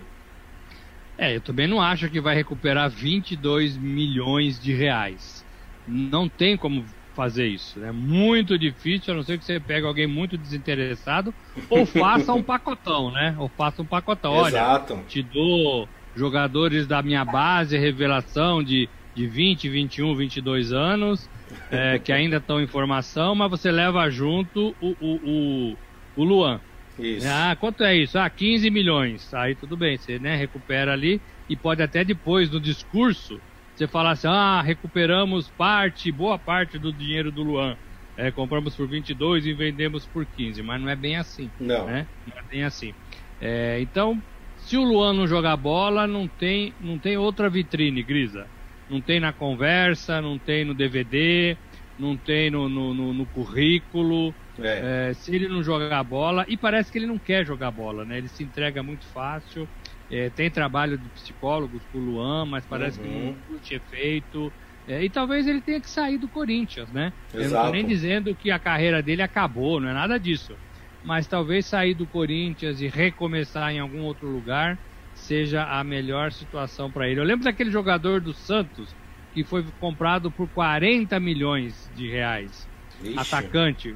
É, 1.18 1.36
eu 1.36 1.42
também 1.42 1.68
não 1.68 1.82
acho 1.82 2.10
que 2.10 2.22
vai 2.22 2.34
recuperar 2.34 2.90
22 2.90 3.78
milhões 3.78 4.60
de 4.60 4.74
reais. 4.74 5.46
Não 5.88 6.30
tem 6.30 6.56
como 6.56 6.86
fazer 7.14 7.48
isso. 7.48 7.84
É 7.84 7.92
muito 7.92 8.58
difícil, 8.58 9.14
a 9.14 9.18
não 9.18 9.24
ser 9.24 9.38
que 9.38 9.44
você 9.44 9.60
pegue 9.60 9.86
alguém 9.86 10.08
muito 10.08 10.38
desinteressado 10.38 11.34
ou 11.70 11.86
faça 11.86 12.32
um 12.34 12.42
pacotão, 12.44 13.12
né? 13.12 13.36
Ou 13.38 13.50
faça 13.50 13.82
um 13.82 13.86
pacotão. 13.86 14.48
Exato. 14.48 14.94
Olha, 14.94 15.04
te 15.04 15.22
dou 15.22 15.90
jogadores 16.16 16.88
da 16.88 17.02
minha 17.02 17.24
base, 17.24 17.78
revelação 17.78 18.64
de, 18.64 18.90
de 19.16 19.28
20, 19.28 19.70
21, 19.70 20.16
22 20.16 20.72
anos, 20.72 21.30
é, 21.72 22.00
que 22.00 22.12
ainda 22.12 22.38
estão 22.38 22.62
em 22.62 22.68
formação, 22.68 23.36
mas 23.36 23.50
você 23.50 23.72
leva 23.72 24.10
junto 24.10 24.76
o, 24.82 24.96
o, 25.00 25.16
o, 25.24 25.78
o 26.16 26.24
Luan. 26.24 26.60
Isso. 26.98 27.28
Ah, 27.30 27.56
quanto 27.58 27.84
é 27.84 27.96
isso? 27.96 28.20
Ah, 28.20 28.30
15 28.30 28.70
milhões. 28.70 29.34
Aí 29.34 29.56
tudo 29.56 29.78
bem, 29.78 29.98
você 29.98 30.20
né, 30.20 30.36
recupera 30.36 30.92
ali 30.92 31.22
e 31.48 31.56
pode 31.56 31.82
até 31.82 32.04
depois 32.04 32.50
do 32.50 32.60
discurso 32.60 33.40
você 33.74 33.88
falar 33.88 34.12
assim: 34.12 34.28
ah, 34.28 34.62
recuperamos 34.62 35.48
parte, 35.50 36.12
boa 36.12 36.38
parte 36.38 36.78
do 36.78 36.92
dinheiro 36.92 37.32
do 37.32 37.42
Luan. 37.44 37.78
É, 38.18 38.32
compramos 38.32 38.76
por 38.76 38.86
22 38.86 39.46
e 39.46 39.54
vendemos 39.54 40.06
por 40.06 40.26
15, 40.26 40.62
mas 40.62 40.82
não 40.82 40.90
é 40.90 40.96
bem 40.96 41.16
assim. 41.16 41.50
Não. 41.58 41.86
Né? 41.86 42.06
Não 42.28 42.38
é 42.38 42.44
bem 42.44 42.64
assim. 42.66 42.94
É, 43.40 43.80
então, 43.80 44.22
se 44.70 44.78
o 44.78 44.84
Luan 44.84 45.14
não 45.14 45.26
jogar 45.26 45.58
bola, 45.58 46.06
não 46.06 46.28
tem, 46.28 46.76
não 46.80 47.00
tem 47.00 47.18
outra 47.18 47.50
vitrine, 47.50 48.04
Grisa. 48.04 48.46
Não 48.88 49.02
tem 49.02 49.20
na 49.20 49.34
conversa, 49.34 50.22
não 50.22 50.38
tem 50.38 50.64
no 50.64 50.76
DVD, 50.76 51.58
não 51.98 52.16
tem 52.16 52.52
no, 52.52 52.70
no, 52.70 52.94
no, 52.94 53.12
no 53.12 53.26
currículo. 53.26 54.32
É. 54.60 55.10
É, 55.10 55.14
se 55.16 55.34
ele 55.34 55.48
não 55.48 55.64
jogar 55.64 56.04
bola, 56.04 56.46
e 56.48 56.56
parece 56.56 56.92
que 56.92 57.00
ele 57.00 57.08
não 57.08 57.18
quer 57.18 57.44
jogar 57.44 57.72
bola, 57.72 58.06
né? 58.06 58.20
Ele 58.20 58.28
se 58.28 58.44
entrega 58.44 58.84
muito 58.84 59.08
fácil. 59.08 59.68
É, 60.12 60.30
tem 60.30 60.52
trabalho 60.52 61.00
de 61.00 61.10
psicólogos 61.10 61.82
com 61.92 61.98
o 61.98 62.02
Luan, 62.02 62.46
mas 62.46 62.64
parece 62.64 63.00
uhum. 63.00 63.34
que 63.48 63.52
não, 63.52 63.60
tinha 63.60 63.80
feito. 63.90 64.54
É, 64.88 65.04
e 65.04 65.10
talvez 65.10 65.48
ele 65.48 65.62
tenha 65.62 65.82
que 65.82 65.90
sair 65.90 66.20
do 66.20 66.28
Corinthians, 66.28 66.92
né? 66.92 67.12
Exato. 67.34 67.44
Eu 67.44 67.50
não 67.50 67.66
tô 67.66 67.72
nem 67.72 67.88
dizendo 67.88 68.36
que 68.36 68.52
a 68.52 68.60
carreira 68.60 69.02
dele 69.02 69.24
acabou, 69.24 69.80
não 69.82 69.90
é 69.90 69.94
nada 69.94 70.20
disso 70.20 70.56
mas 71.04 71.28
talvez 71.28 71.66
sair 71.66 71.94
do 71.94 72.06
Corinthians 72.06 72.82
e 72.82 72.88
recomeçar 72.88 73.72
em 73.72 73.80
algum 73.80 74.02
outro 74.02 74.28
lugar 74.28 74.78
seja 75.14 75.64
a 75.64 75.84
melhor 75.84 76.32
situação 76.32 76.90
para 76.90 77.08
ele. 77.08 77.20
Eu 77.20 77.24
lembro 77.24 77.44
daquele 77.44 77.72
jogador 77.72 78.22
do 78.22 78.34
Santos 78.34 78.96
que 79.34 79.44
foi 79.44 79.64
comprado 79.80 80.32
por 80.32 80.48
40 80.50 81.20
milhões 81.20 81.90
de 81.96 82.10
reais. 82.10 82.68
Ixi. 83.04 83.18
Atacante. 83.18 83.96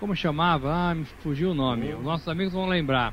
Como 0.00 0.14
chamava? 0.14 0.72
Ah, 0.72 0.94
me 0.94 1.04
fugiu 1.22 1.50
o 1.50 1.54
nome. 1.54 1.92
Os 1.92 2.02
nossos 2.02 2.28
amigos 2.28 2.52
vão 2.52 2.66
lembrar. 2.66 3.12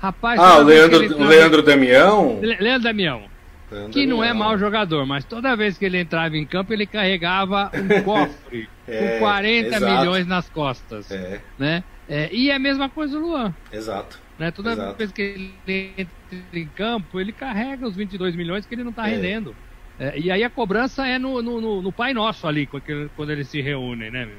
Rapaz, 0.00 0.38
ah, 0.38 0.58
o 0.58 0.62
Leandro, 0.62 1.16
o 1.16 1.24
Leandro 1.24 1.62
Damião? 1.62 2.38
Le 2.40 2.56
Leandro 2.60 2.84
Damião. 2.84 3.22
Leandro 3.70 3.92
que 3.92 4.06
não 4.06 4.22
é 4.22 4.32
mau 4.32 4.56
jogador, 4.56 5.04
mas 5.04 5.24
toda 5.24 5.56
vez 5.56 5.76
que 5.76 5.84
ele 5.84 5.98
entrava 5.98 6.36
em 6.36 6.46
campo, 6.46 6.72
ele 6.72 6.86
carregava 6.86 7.70
um 7.74 8.00
cofre 8.02 8.68
é, 8.86 9.14
com 9.14 9.18
40 9.18 9.76
exato. 9.76 9.84
milhões 9.84 10.26
nas 10.26 10.48
costas. 10.48 11.10
É. 11.10 11.40
Né? 11.58 11.84
É, 12.08 12.32
e 12.32 12.50
é 12.50 12.54
a 12.54 12.58
mesma 12.58 12.88
coisa 12.88 13.18
o 13.18 13.20
Luan. 13.20 13.54
Exato. 13.72 14.18
Né? 14.38 14.50
Toda 14.50 14.72
Exato. 14.72 14.96
vez 14.96 15.12
que 15.12 15.22
ele 15.22 15.92
entra 15.96 16.08
em 16.52 16.66
campo, 16.68 17.20
ele 17.20 17.32
carrega 17.32 17.86
os 17.86 17.96
22 17.96 18.34
milhões 18.34 18.64
que 18.64 18.74
ele 18.74 18.84
não 18.84 18.90
está 18.90 19.08
é. 19.08 19.10
rendendo. 19.10 19.54
É, 19.98 20.18
e 20.18 20.30
aí 20.30 20.44
a 20.44 20.50
cobrança 20.50 21.06
é 21.06 21.18
no, 21.18 21.42
no, 21.42 21.82
no, 21.82 21.92
Pai 21.92 22.14
Nosso 22.14 22.46
ali, 22.46 22.68
quando 23.16 23.30
eles 23.30 23.48
se 23.48 23.60
reúnem, 23.60 24.10
né, 24.10 24.26
meu? 24.26 24.38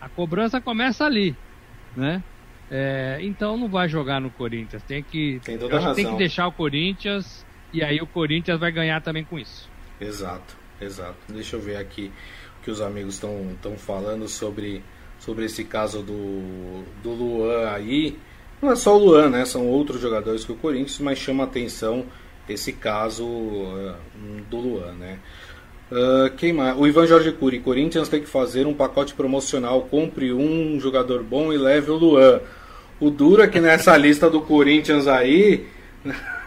A 0.00 0.08
cobrança 0.08 0.60
começa 0.60 1.04
ali, 1.04 1.34
né? 1.96 2.22
É, 2.68 3.18
então 3.20 3.56
não 3.56 3.68
vai 3.68 3.88
jogar 3.88 4.20
no 4.20 4.30
Corinthians. 4.30 4.82
Tem 4.82 5.02
que, 5.02 5.40
tem, 5.44 5.56
toda 5.56 5.78
razão. 5.78 5.94
tem 5.94 6.10
que 6.10 6.16
deixar 6.16 6.48
o 6.48 6.52
Corinthians 6.52 7.46
e 7.72 7.84
aí 7.84 8.00
o 8.00 8.06
Corinthians 8.06 8.58
vai 8.58 8.72
ganhar 8.72 9.00
também 9.00 9.24
com 9.24 9.38
isso. 9.38 9.70
Exato, 10.00 10.56
exato. 10.80 11.16
Deixa 11.28 11.54
eu 11.54 11.60
ver 11.60 11.76
aqui 11.76 12.10
o 12.60 12.64
que 12.64 12.70
os 12.70 12.80
amigos 12.80 13.14
estão 13.14 13.76
falando 13.78 14.26
sobre 14.26 14.82
sobre 15.26 15.44
esse 15.44 15.64
caso 15.64 16.02
do, 16.02 16.84
do 17.02 17.10
Luan 17.10 17.68
aí. 17.70 18.16
Não 18.62 18.70
é 18.70 18.76
só 18.76 18.96
o 18.96 19.04
Luan, 19.04 19.28
né? 19.28 19.44
São 19.44 19.66
outros 19.66 20.00
jogadores 20.00 20.44
que 20.44 20.52
o 20.52 20.56
Corinthians, 20.56 21.00
mas 21.00 21.18
chama 21.18 21.42
atenção 21.42 22.06
esse 22.48 22.72
caso 22.72 23.26
uh, 23.26 23.94
do 24.48 24.56
Luan, 24.56 24.92
né? 24.92 25.18
Uh, 25.90 26.30
quem 26.36 26.52
mais? 26.52 26.78
O 26.78 26.86
Ivan 26.86 27.06
Jorge 27.06 27.32
Cury, 27.32 27.58
Corinthians 27.58 28.08
tem 28.08 28.20
que 28.20 28.28
fazer 28.28 28.68
um 28.68 28.74
pacote 28.74 29.14
promocional, 29.14 29.82
compre 29.82 30.32
um 30.32 30.78
jogador 30.78 31.24
bom 31.24 31.52
e 31.52 31.58
leve 31.58 31.90
o 31.90 31.96
Luan. 31.96 32.40
O 33.00 33.10
duro 33.10 33.42
é 33.42 33.48
que 33.48 33.60
nessa 33.60 33.94
lista 33.98 34.30
do 34.30 34.40
Corinthians 34.40 35.08
aí 35.08 35.66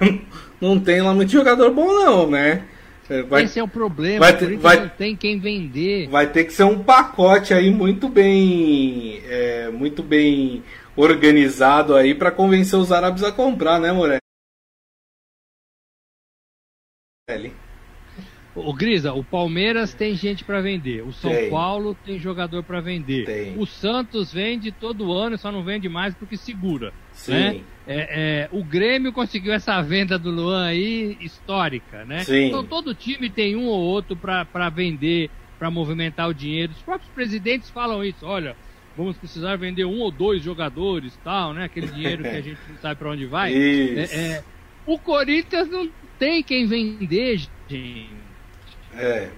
não 0.60 0.80
tem 0.80 1.02
lá 1.02 1.14
muito 1.14 1.32
jogador 1.32 1.70
bom 1.72 1.94
não, 1.94 2.30
né? 2.30 2.64
Vai, 3.28 3.44
Esse 3.44 3.60
é 3.60 3.64
o 3.64 3.68
problema. 3.68 4.20
Vai 4.20 4.38
ter, 4.38 4.58
vai, 4.58 4.80
não 4.82 4.90
tem 4.90 5.16
quem 5.16 5.40
vender. 5.40 6.08
Vai 6.10 6.28
ter 6.28 6.44
que 6.44 6.54
ser 6.54 6.64
um 6.64 6.84
pacote 6.84 7.54
aí 7.54 7.72
muito 7.72 8.08
bem, 8.08 9.22
é, 9.28 9.70
muito 9.72 10.04
bem 10.04 10.64
organizado 10.96 11.96
aí 11.96 12.14
para 12.14 12.30
convencer 12.30 12.78
os 12.78 12.92
árabes 12.92 13.24
a 13.24 13.32
comprar, 13.32 13.80
né, 13.80 13.92
Morelli? 13.92 14.19
O 18.66 18.74
Grisa, 18.74 19.14
o 19.14 19.24
Palmeiras 19.24 19.94
tem 19.94 20.16
gente 20.16 20.44
para 20.44 20.62
vender, 20.62 21.04
o 21.04 21.12
São 21.12 21.32
tem. 21.32 21.50
Paulo 21.50 21.96
tem 22.06 22.20
jogador 22.20 22.64
para 22.64 22.82
vender, 22.82 23.26
tem. 23.26 23.58
o 23.58 23.66
Santos 23.66 24.34
vende 24.34 24.72
todo 24.72 25.12
ano, 25.14 25.38
só 25.38 25.52
não 25.52 25.64
vende 25.64 25.88
mais 25.88 26.14
porque 26.16 26.38
segura. 26.38 26.94
Sim. 27.12 27.32
Né? 27.32 27.62
É, 27.88 27.98
é, 27.98 28.50
o 28.52 28.64
Grêmio 28.64 29.12
conseguiu 29.12 29.52
essa 29.52 29.82
venda 29.82 30.20
do 30.20 30.30
Luan 30.30 30.66
aí 30.66 31.18
histórica, 31.20 32.06
né? 32.06 32.24
Sim. 32.24 32.48
Então 32.48 32.64
todo 32.64 32.94
time 32.94 33.30
tem 33.30 33.56
um 33.56 33.66
ou 33.66 33.80
outro 33.80 34.16
para 34.16 34.70
vender, 34.70 35.30
para 35.58 35.72
movimentar 35.72 36.30
o 36.30 36.34
dinheiro. 36.34 36.72
Os 36.72 36.82
próprios 36.82 37.12
presidentes 37.14 37.70
falam 37.70 38.04
isso. 38.04 38.26
Olha, 38.26 38.56
vamos 38.96 39.18
precisar 39.18 39.56
vender 39.56 39.86
um 39.86 40.00
ou 40.02 40.12
dois 40.12 40.44
jogadores, 40.44 41.18
tal, 41.24 41.54
né? 41.54 41.64
Aquele 41.64 41.88
dinheiro 41.88 42.24
que 42.24 42.30
a 42.30 42.42
gente 42.42 42.60
não 42.70 42.78
sabe 42.78 42.96
para 43.00 43.10
onde 43.10 43.26
vai. 43.26 43.54
É, 43.60 44.04
é, 44.04 44.44
o 44.86 44.98
Corinthians 44.98 45.70
não 45.70 45.90
tem 46.18 46.44
quem 46.44 46.68
vender, 46.68 47.38
gente. 47.38 48.10
É. 48.96 49.30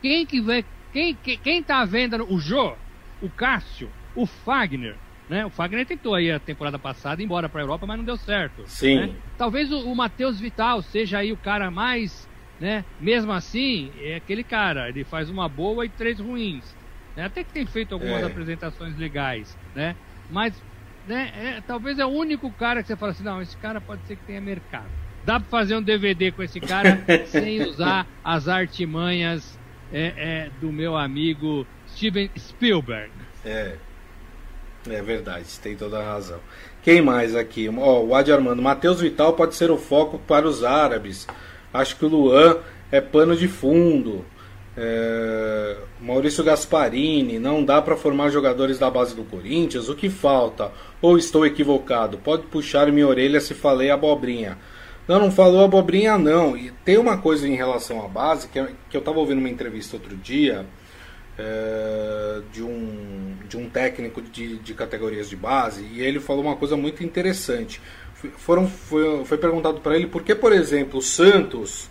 Quem 0.00 0.26
que 0.26 0.40
vai. 0.40 0.64
Quem, 0.92 1.14
quem, 1.14 1.38
quem 1.38 1.62
tá 1.62 1.84
vendo 1.84 2.24
o 2.32 2.38
Jô, 2.38 2.74
o 3.20 3.28
Cássio, 3.28 3.90
o 4.14 4.24
Fagner, 4.26 4.96
né? 5.28 5.44
O 5.44 5.50
Fagner 5.50 5.84
tentou 5.84 6.14
aí 6.14 6.30
a 6.30 6.38
temporada 6.38 6.78
passada 6.78 7.20
ir 7.20 7.24
embora 7.24 7.48
para 7.48 7.60
a 7.60 7.64
Europa, 7.64 7.86
mas 7.86 7.96
não 7.98 8.04
deu 8.04 8.16
certo. 8.16 8.62
Sim. 8.66 9.00
Né? 9.00 9.14
Talvez 9.36 9.70
o, 9.70 9.90
o 9.90 9.94
Matheus 9.94 10.40
Vital 10.40 10.82
seja 10.82 11.18
aí 11.18 11.32
o 11.32 11.36
cara 11.36 11.70
mais, 11.70 12.28
né? 12.60 12.84
Mesmo 13.00 13.32
assim, 13.32 13.92
é 14.00 14.16
aquele 14.16 14.44
cara, 14.44 14.88
ele 14.88 15.04
faz 15.04 15.28
uma 15.28 15.48
boa 15.48 15.84
e 15.84 15.88
três 15.88 16.20
ruins. 16.20 16.74
Né? 17.16 17.24
Até 17.24 17.42
que 17.42 17.52
tem 17.52 17.66
feito 17.66 17.94
algumas 17.94 18.22
é. 18.22 18.26
apresentações 18.26 18.96
legais, 18.96 19.56
né? 19.74 19.96
Mas, 20.30 20.62
né? 21.06 21.32
É, 21.34 21.60
talvez 21.66 21.98
é 21.98 22.06
o 22.06 22.10
único 22.10 22.50
cara 22.52 22.82
que 22.82 22.88
você 22.88 22.96
fala 22.96 23.12
assim, 23.12 23.24
não, 23.24 23.42
esse 23.42 23.56
cara 23.56 23.80
pode 23.80 24.02
ser 24.06 24.16
que 24.16 24.24
tenha 24.24 24.40
mercado. 24.40 25.05
Dá 25.26 25.40
para 25.40 25.48
fazer 25.48 25.74
um 25.74 25.82
DVD 25.82 26.30
com 26.30 26.40
esse 26.40 26.60
cara 26.60 27.02
sem 27.26 27.60
usar 27.62 28.06
as 28.22 28.46
artimanhas 28.46 29.58
é, 29.92 30.12
é, 30.16 30.50
do 30.60 30.70
meu 30.72 30.96
amigo 30.96 31.66
Steven 31.88 32.30
Spielberg. 32.38 33.10
É. 33.44 33.74
É 34.88 35.02
verdade, 35.02 35.46
tem 35.60 35.74
toda 35.74 35.98
a 35.98 36.04
razão. 36.04 36.38
Quem 36.80 37.02
mais 37.02 37.34
aqui? 37.34 37.68
Ó, 37.76 38.04
o 38.04 38.14
Adi 38.14 38.32
Armando. 38.32 38.62
Matheus 38.62 39.00
Vital 39.00 39.32
pode 39.32 39.56
ser 39.56 39.68
o 39.68 39.76
foco 39.76 40.16
para 40.16 40.46
os 40.46 40.62
árabes. 40.62 41.26
Acho 41.74 41.96
que 41.96 42.04
o 42.04 42.08
Luan 42.08 42.58
é 42.92 43.00
pano 43.00 43.36
de 43.36 43.48
fundo. 43.48 44.24
É... 44.76 45.76
Maurício 46.00 46.44
Gasparini. 46.44 47.40
Não 47.40 47.64
dá 47.64 47.82
para 47.82 47.96
formar 47.96 48.30
jogadores 48.30 48.78
da 48.78 48.88
base 48.88 49.16
do 49.16 49.24
Corinthians? 49.24 49.88
O 49.88 49.96
que 49.96 50.08
falta? 50.08 50.70
Ou 51.02 51.18
estou 51.18 51.44
equivocado? 51.44 52.18
Pode 52.18 52.44
puxar 52.44 52.92
minha 52.92 53.08
orelha 53.08 53.40
se 53.40 53.54
falei 53.54 53.90
abobrinha. 53.90 54.56
Não, 55.08 55.20
não 55.20 55.30
falou 55.30 55.64
abobrinha 55.64 56.18
não. 56.18 56.56
E 56.56 56.70
tem 56.84 56.98
uma 56.98 57.18
coisa 57.18 57.46
em 57.46 57.54
relação 57.54 58.04
à 58.04 58.08
base, 58.08 58.48
que, 58.48 58.62
que 58.90 58.96
eu 58.96 59.00
estava 59.00 59.18
ouvindo 59.18 59.38
uma 59.38 59.48
entrevista 59.48 59.96
outro 59.96 60.16
dia 60.16 60.66
é, 61.38 62.40
de, 62.52 62.62
um, 62.62 63.36
de 63.48 63.56
um 63.56 63.68
técnico 63.68 64.22
de, 64.22 64.56
de 64.56 64.74
categorias 64.74 65.28
de 65.28 65.36
base, 65.36 65.84
e 65.92 66.00
ele 66.00 66.18
falou 66.18 66.42
uma 66.42 66.56
coisa 66.56 66.76
muito 66.76 67.04
interessante. 67.04 67.80
Foram, 68.38 68.66
foi, 68.66 69.24
foi 69.24 69.38
perguntado 69.38 69.80
para 69.80 69.94
ele 69.94 70.06
por 70.06 70.22
que, 70.22 70.34
por 70.34 70.52
exemplo, 70.52 70.98
o 70.98 71.02
Santos 71.02 71.90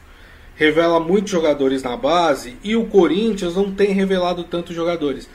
revela 0.56 0.99
muitos 0.99 1.32
jogadores 1.32 1.84
na 1.84 1.95
base 1.95 2.58
e 2.63 2.75
o 2.75 2.86
Corinthians 2.88 3.56
não 3.56 3.71
tem 3.71 3.91
revelado 3.91 4.43
tantos 4.43 4.75
jogadores. 4.75 5.30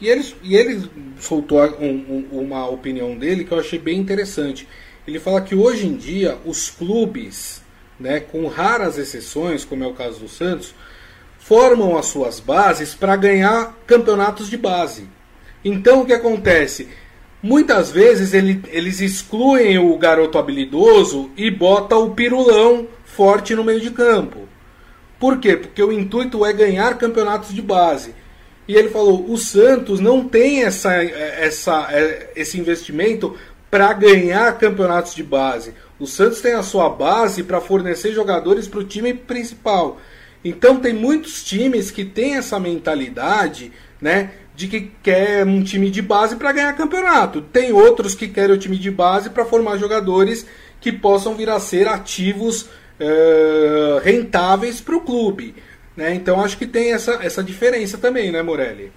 E 0.00 0.08
ele, 0.08 0.24
e 0.42 0.56
ele 0.56 0.90
soltou 1.18 1.60
um, 1.78 2.26
um, 2.32 2.40
uma 2.40 2.68
opinião 2.68 3.16
dele 3.16 3.44
que 3.44 3.52
eu 3.52 3.58
achei 3.58 3.78
bem 3.78 3.98
interessante. 3.98 4.66
Ele 5.06 5.18
fala 5.18 5.40
que 5.40 5.54
hoje 5.54 5.86
em 5.86 5.96
dia 5.96 6.38
os 6.44 6.70
clubes, 6.70 7.62
né, 8.00 8.20
com 8.20 8.46
raras 8.46 8.98
exceções, 8.98 9.64
como 9.64 9.84
é 9.84 9.86
o 9.86 9.92
caso 9.92 10.20
do 10.20 10.28
Santos, 10.28 10.74
formam 11.38 11.96
as 11.98 12.06
suas 12.06 12.40
bases 12.40 12.94
para 12.94 13.16
ganhar 13.16 13.76
campeonatos 13.86 14.48
de 14.48 14.56
base. 14.56 15.06
Então 15.62 16.00
o 16.00 16.06
que 16.06 16.12
acontece? 16.12 16.88
Muitas 17.42 17.90
vezes 17.90 18.32
ele, 18.32 18.62
eles 18.68 19.00
excluem 19.02 19.76
o 19.76 19.96
garoto 19.98 20.38
habilidoso 20.38 21.30
e 21.36 21.50
bota 21.50 21.96
o 21.96 22.12
pirulão 22.12 22.88
forte 23.04 23.54
no 23.54 23.62
meio 23.62 23.80
de 23.80 23.90
campo. 23.90 24.48
Por 25.20 25.38
quê? 25.38 25.54
Porque 25.56 25.82
o 25.82 25.92
intuito 25.92 26.44
é 26.44 26.52
ganhar 26.52 26.96
campeonatos 26.96 27.54
de 27.54 27.60
base. 27.60 28.14
E 28.66 28.74
ele 28.74 28.88
falou: 28.88 29.30
o 29.30 29.36
Santos 29.36 30.00
não 30.00 30.26
tem 30.26 30.64
essa, 30.64 30.94
essa, 30.94 31.88
é, 31.90 32.32
esse 32.34 32.58
investimento 32.58 33.36
para 33.74 33.92
ganhar 33.92 34.56
campeonatos 34.56 35.16
de 35.16 35.24
base. 35.24 35.74
O 35.98 36.06
Santos 36.06 36.40
tem 36.40 36.52
a 36.52 36.62
sua 36.62 36.88
base 36.88 37.42
para 37.42 37.60
fornecer 37.60 38.12
jogadores 38.12 38.68
para 38.68 38.78
o 38.78 38.84
time 38.84 39.12
principal. 39.12 40.00
Então 40.44 40.78
tem 40.78 40.92
muitos 40.92 41.42
times 41.42 41.90
que 41.90 42.04
têm 42.04 42.36
essa 42.36 42.60
mentalidade, 42.60 43.72
né, 44.00 44.30
de 44.54 44.68
que 44.68 44.92
quer 45.02 45.44
um 45.44 45.60
time 45.64 45.90
de 45.90 46.00
base 46.00 46.36
para 46.36 46.52
ganhar 46.52 46.72
campeonato. 46.76 47.42
Tem 47.42 47.72
outros 47.72 48.14
que 48.14 48.28
querem 48.28 48.54
o 48.54 48.58
time 48.60 48.78
de 48.78 48.92
base 48.92 49.28
para 49.28 49.44
formar 49.44 49.76
jogadores 49.76 50.46
que 50.80 50.92
possam 50.92 51.34
vir 51.34 51.50
a 51.50 51.58
ser 51.58 51.88
ativos 51.88 52.68
uh, 53.00 53.98
rentáveis 54.04 54.80
para 54.80 54.94
o 54.94 55.00
clube. 55.00 55.52
Né? 55.96 56.14
Então 56.14 56.40
acho 56.40 56.56
que 56.58 56.66
tem 56.68 56.92
essa, 56.92 57.18
essa 57.20 57.42
diferença 57.42 57.98
também, 57.98 58.30
né, 58.30 58.40
Morelli? 58.40 58.92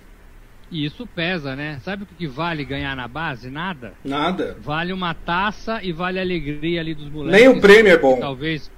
E 0.70 0.86
isso 0.86 1.08
pesa, 1.08 1.56
né? 1.56 1.80
Sabe 1.84 2.04
o 2.04 2.06
que 2.06 2.28
vale 2.28 2.66
ganhar 2.66 2.96
na 2.96 3.08
base? 3.08 3.50
Nada. 3.50 3.94
Nada. 4.04 4.58
Vale 4.60 4.92
uma 4.92 5.14
taça 5.14 5.82
e 5.82 5.94
vale 5.94 6.20
a 6.20 6.22
alegria 6.22 6.82
ali 6.82 6.94
dos 6.94 7.10
moleques. 7.10 7.40
Nem 7.40 7.50
o 7.50 7.62
prêmio 7.62 7.92
é 7.92 7.98
bom. 7.98 8.20
Talvez. 8.20 8.70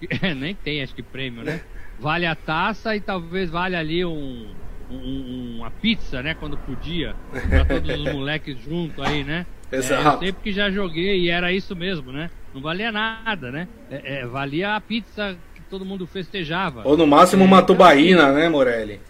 Nem 0.36 0.54
tem, 0.54 0.82
acho 0.82 0.94
que 0.94 1.02
prêmio, 1.02 1.44
né? 1.44 1.60
Vale 1.98 2.26
a 2.26 2.34
taça 2.34 2.94
e 2.96 3.00
talvez 3.00 3.48
vale 3.48 3.76
ali 3.76 4.04
um, 4.04 4.48
um, 4.90 5.56
uma 5.58 5.70
pizza, 5.70 6.22
né? 6.22 6.34
Quando 6.34 6.58
podia. 6.58 7.14
Pra 7.48 7.64
todos 7.64 7.98
os 8.00 8.04
moleques 8.12 8.58
junto 8.58 9.02
aí, 9.02 9.22
né? 9.22 9.46
Exato. 9.70 10.02
É, 10.02 10.28
eu 10.28 10.32
sempre 10.32 10.42
que 10.42 10.52
já 10.52 10.70
joguei 10.70 11.20
e 11.20 11.30
era 11.30 11.52
isso 11.52 11.74
mesmo, 11.74 12.12
né? 12.12 12.30
Não 12.52 12.60
valia 12.60 12.90
nada, 12.90 13.50
né? 13.50 13.68
É, 13.90 14.20
é, 14.20 14.26
valia 14.26 14.76
a 14.76 14.80
pizza 14.80 15.36
que 15.54 15.60
todo 15.62 15.84
mundo 15.84 16.06
festejava. 16.06 16.82
Ou 16.84 16.96
no 16.96 17.06
máximo 17.06 17.44
uma 17.44 17.58
então, 17.58 17.66
tubaína, 17.66 18.32
né, 18.32 18.48
Morelli? 18.48 19.00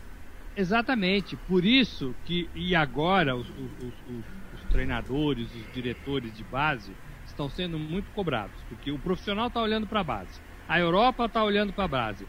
Exatamente. 0.57 1.37
Por 1.37 1.65
isso 1.65 2.15
que, 2.25 2.49
e 2.55 2.75
agora, 2.75 3.37
os, 3.37 3.49
os, 3.49 3.71
os, 3.83 4.25
os 4.55 4.71
treinadores, 4.71 5.55
os 5.55 5.73
diretores 5.73 6.35
de 6.35 6.43
base 6.45 6.93
estão 7.27 7.49
sendo 7.51 7.79
muito 7.79 8.11
cobrados, 8.13 8.57
porque 8.69 8.91
o 8.91 8.99
profissional 8.99 9.49
está 9.49 9.61
olhando 9.61 9.87
para 9.87 10.01
a 10.01 10.05
base, 10.05 10.41
a 10.67 10.79
Europa 10.79 11.27
está 11.27 11.45
olhando 11.45 11.73
para 11.73 11.85
a 11.85 11.89
base, 11.89 12.27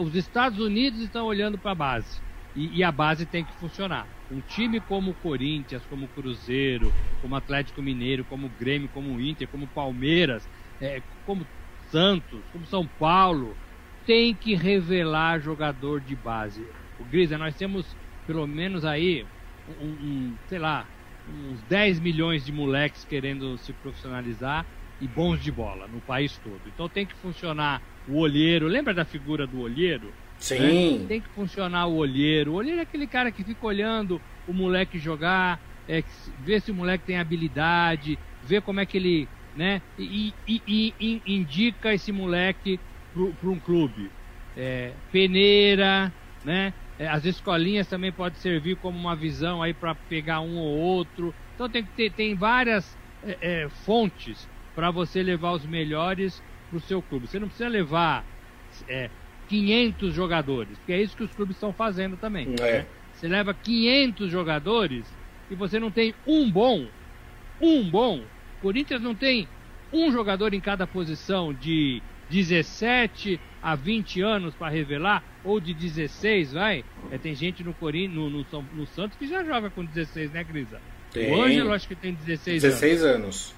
os 0.00 0.14
Estados 0.14 0.58
Unidos 0.58 1.00
estão 1.00 1.26
olhando 1.26 1.58
para 1.58 1.72
a 1.72 1.74
base. 1.74 2.20
E, 2.56 2.78
e, 2.78 2.82
a 2.82 2.90
base 2.90 3.24
tem 3.26 3.44
que 3.44 3.52
funcionar. 3.54 4.08
Um 4.28 4.40
time 4.40 4.80
como 4.80 5.12
o 5.12 5.14
Corinthians, 5.14 5.84
como 5.88 6.06
o 6.06 6.08
Cruzeiro, 6.08 6.92
como 7.20 7.34
o 7.34 7.38
Atlético 7.38 7.80
Mineiro, 7.80 8.24
como 8.24 8.48
o 8.48 8.50
Grêmio, 8.50 8.88
como 8.88 9.14
o 9.14 9.20
Inter, 9.20 9.46
como 9.46 9.66
o 9.66 9.68
Palmeiras, 9.68 10.48
é, 10.80 11.00
como 11.24 11.46
Santos, 11.90 12.40
como 12.52 12.66
São 12.66 12.84
Paulo, 12.84 13.56
tem 14.04 14.34
que 14.34 14.56
revelar 14.56 15.40
jogador 15.40 16.00
de 16.00 16.16
base. 16.16 16.66
O 17.00 17.04
Grisa, 17.10 17.38
nós 17.38 17.56
temos 17.56 17.86
pelo 18.26 18.46
menos 18.46 18.84
aí, 18.84 19.24
um, 19.80 19.86
um, 19.86 20.34
sei 20.48 20.58
lá, 20.58 20.86
uns 21.50 21.60
10 21.62 21.98
milhões 22.00 22.44
de 22.44 22.52
moleques 22.52 23.04
querendo 23.04 23.56
se 23.58 23.72
profissionalizar 23.72 24.64
e 25.00 25.08
bons 25.08 25.42
de 25.42 25.50
bola 25.50 25.88
no 25.88 26.00
país 26.00 26.38
todo. 26.38 26.60
Então 26.66 26.88
tem 26.88 27.06
que 27.06 27.14
funcionar 27.14 27.82
o 28.06 28.18
olheiro. 28.18 28.68
Lembra 28.68 28.92
da 28.92 29.04
figura 29.04 29.46
do 29.46 29.60
olheiro? 29.60 30.12
Sim. 30.38 30.98
Né? 30.98 31.06
Tem 31.08 31.20
que 31.20 31.28
funcionar 31.30 31.86
o 31.86 31.96
olheiro. 31.96 32.52
O 32.52 32.54
olheiro 32.54 32.80
é 32.80 32.82
aquele 32.82 33.06
cara 33.06 33.32
que 33.32 33.42
fica 33.42 33.66
olhando 33.66 34.20
o 34.46 34.52
moleque 34.52 34.98
jogar, 34.98 35.60
é, 35.88 36.04
vê 36.44 36.60
se 36.60 36.70
o 36.70 36.74
moleque 36.74 37.06
tem 37.06 37.18
habilidade, 37.18 38.18
vê 38.44 38.60
como 38.60 38.80
é 38.80 38.86
que 38.86 38.96
ele, 38.96 39.28
né? 39.56 39.82
E, 39.98 40.32
e, 40.46 40.62
e, 40.66 40.94
e 41.00 41.34
indica 41.34 41.92
esse 41.92 42.12
moleque 42.12 42.78
para 43.12 43.50
um 43.50 43.58
clube. 43.58 44.10
É, 44.56 44.92
peneira, 45.12 46.12
né? 46.44 46.72
É, 47.00 47.08
as 47.08 47.24
escolinhas 47.24 47.88
também 47.88 48.12
pode 48.12 48.36
servir 48.36 48.76
como 48.76 48.98
uma 48.98 49.16
visão 49.16 49.62
aí 49.62 49.72
para 49.72 49.94
pegar 49.94 50.42
um 50.42 50.58
ou 50.58 50.76
outro. 50.76 51.34
Então 51.54 51.66
tem 51.66 51.82
que 51.82 51.90
ter 51.96 52.12
tem 52.12 52.34
várias 52.34 52.94
é, 53.24 53.38
é, 53.40 53.68
fontes 53.86 54.46
para 54.74 54.90
você 54.90 55.22
levar 55.22 55.52
os 55.52 55.64
melhores 55.64 56.42
para 56.68 56.76
o 56.76 56.80
seu 56.80 57.00
clube. 57.00 57.26
Você 57.26 57.38
não 57.38 57.48
precisa 57.48 57.70
levar 57.70 58.22
é, 58.86 59.08
500 59.48 60.12
jogadores, 60.12 60.78
que 60.84 60.92
é 60.92 61.00
isso 61.00 61.16
que 61.16 61.24
os 61.24 61.32
clubes 61.32 61.56
estão 61.56 61.72
fazendo 61.72 62.18
também. 62.18 62.54
É. 62.60 62.80
Né? 62.80 62.86
Você 63.14 63.28
leva 63.28 63.54
500 63.54 64.30
jogadores 64.30 65.06
e 65.50 65.54
você 65.54 65.80
não 65.80 65.90
tem 65.90 66.14
um 66.26 66.50
bom, 66.50 66.86
um 67.62 67.82
bom. 67.90 68.22
Corinthians 68.60 69.00
não 69.00 69.14
tem 69.14 69.48
um 69.90 70.12
jogador 70.12 70.52
em 70.52 70.60
cada 70.60 70.86
posição 70.86 71.54
de 71.54 72.02
17 72.28 73.40
a 73.62 73.74
20 73.74 74.20
anos 74.22 74.54
para 74.54 74.68
revelar, 74.68 75.22
ou 75.44 75.60
de 75.60 75.74
16, 75.74 76.52
vai. 76.52 76.84
É, 77.10 77.18
tem 77.18 77.34
gente 77.34 77.62
no, 77.62 77.74
Corinthians, 77.74 78.14
no, 78.14 78.30
no, 78.30 78.46
no, 78.74 78.86
Santos 78.86 79.18
que 79.18 79.26
já 79.26 79.44
joga 79.44 79.70
com 79.70 79.84
16, 79.84 80.32
né, 80.32 80.44
Grisa? 80.44 80.80
Tem. 81.12 81.32
O 81.32 81.42
Ângelo 81.42 81.72
acho 81.72 81.88
que 81.88 81.94
tem 81.94 82.14
16, 82.14 82.62
16 82.62 83.02
anos. 83.02 83.14
anos. 83.14 83.54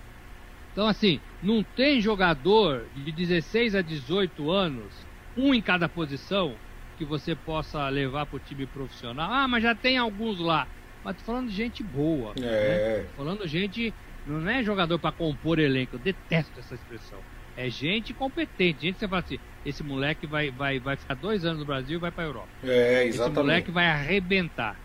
Então, 0.72 0.86
assim, 0.86 1.20
não 1.42 1.62
tem 1.62 2.00
jogador 2.00 2.84
de 2.96 3.12
16 3.12 3.74
a 3.74 3.82
18 3.82 4.50
anos, 4.50 4.90
um 5.36 5.52
em 5.52 5.60
cada 5.60 5.88
posição, 5.88 6.54
que 6.96 7.04
você 7.04 7.34
possa 7.34 7.88
levar 7.88 8.26
para 8.26 8.36
o 8.36 8.40
time 8.40 8.66
profissional. 8.66 9.30
Ah, 9.30 9.46
mas 9.48 9.62
já 9.62 9.74
tem 9.74 9.98
alguns 9.98 10.38
lá. 10.38 10.66
Mas 11.04 11.16
tô 11.16 11.24
falando 11.24 11.48
de 11.48 11.54
gente 11.54 11.82
boa. 11.82 12.32
É. 12.36 12.40
Né? 12.40 13.06
Falando 13.16 13.42
de 13.42 13.48
gente. 13.48 13.94
Não 14.24 14.48
é 14.48 14.62
jogador 14.62 15.00
para 15.00 15.10
compor 15.10 15.58
elenco. 15.58 15.96
Eu 15.96 15.98
detesto 15.98 16.60
essa 16.60 16.76
expressão. 16.76 17.18
É 17.56 17.68
gente 17.68 18.12
competente. 18.14 18.82
Gente 18.82 18.94
que 18.94 19.00
você 19.00 19.08
fala 19.08 19.22
assim: 19.22 19.38
esse 19.64 19.82
moleque 19.82 20.26
vai, 20.26 20.50
vai, 20.50 20.78
vai 20.78 20.96
ficar 20.96 21.14
dois 21.14 21.44
anos 21.44 21.60
no 21.60 21.64
Brasil 21.64 21.98
e 21.98 22.00
vai 22.00 22.10
para 22.10 22.24
a 22.24 22.26
Europa. 22.26 22.48
É, 22.64 23.04
exatamente. 23.04 23.32
Esse 23.32 23.40
moleque 23.40 23.70
vai 23.70 23.86
arrebentar. 23.86 24.76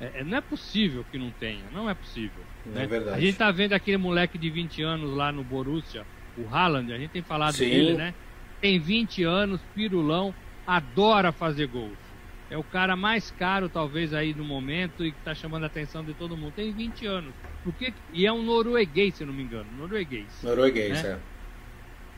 É, 0.00 0.20
é, 0.20 0.24
não 0.24 0.38
é 0.38 0.40
possível 0.40 1.04
que 1.10 1.18
não 1.18 1.30
tenha. 1.30 1.64
Não 1.72 1.88
é 1.88 1.94
possível. 1.94 2.42
Não 2.64 2.74
né? 2.74 2.84
é 2.84 2.86
verdade. 2.86 3.16
A 3.16 3.20
gente 3.20 3.36
tá 3.36 3.50
vendo 3.50 3.72
aquele 3.72 3.96
moleque 3.96 4.36
de 4.38 4.50
20 4.50 4.82
anos 4.82 5.14
lá 5.14 5.30
no 5.32 5.42
Borussia, 5.44 6.04
o 6.36 6.46
Haaland. 6.48 6.92
A 6.92 6.98
gente 6.98 7.10
tem 7.10 7.22
falado 7.22 7.54
Sim. 7.54 7.68
dele, 7.68 7.94
né? 7.94 8.14
Tem 8.60 8.78
20 8.78 9.22
anos, 9.22 9.60
pirulão, 9.74 10.34
adora 10.66 11.32
fazer 11.32 11.66
gols. 11.66 12.06
É 12.48 12.56
o 12.56 12.62
cara 12.62 12.94
mais 12.94 13.30
caro, 13.32 13.68
talvez, 13.68 14.14
aí 14.14 14.32
no 14.32 14.44
momento 14.44 15.04
e 15.04 15.10
que 15.10 15.18
está 15.18 15.34
chamando 15.34 15.64
a 15.64 15.66
atenção 15.66 16.04
de 16.04 16.14
todo 16.14 16.36
mundo. 16.36 16.52
Tem 16.54 16.72
20 16.72 17.06
anos. 17.06 17.34
Porque, 17.64 17.92
e 18.12 18.24
é 18.24 18.32
um 18.32 18.42
norueguês, 18.42 19.16
se 19.16 19.24
eu 19.24 19.26
não 19.26 19.34
me 19.34 19.42
engano. 19.42 19.66
Norueguês. 19.76 20.26
Norueguês, 20.44 21.02
né? 21.02 21.10
é. 21.10 21.35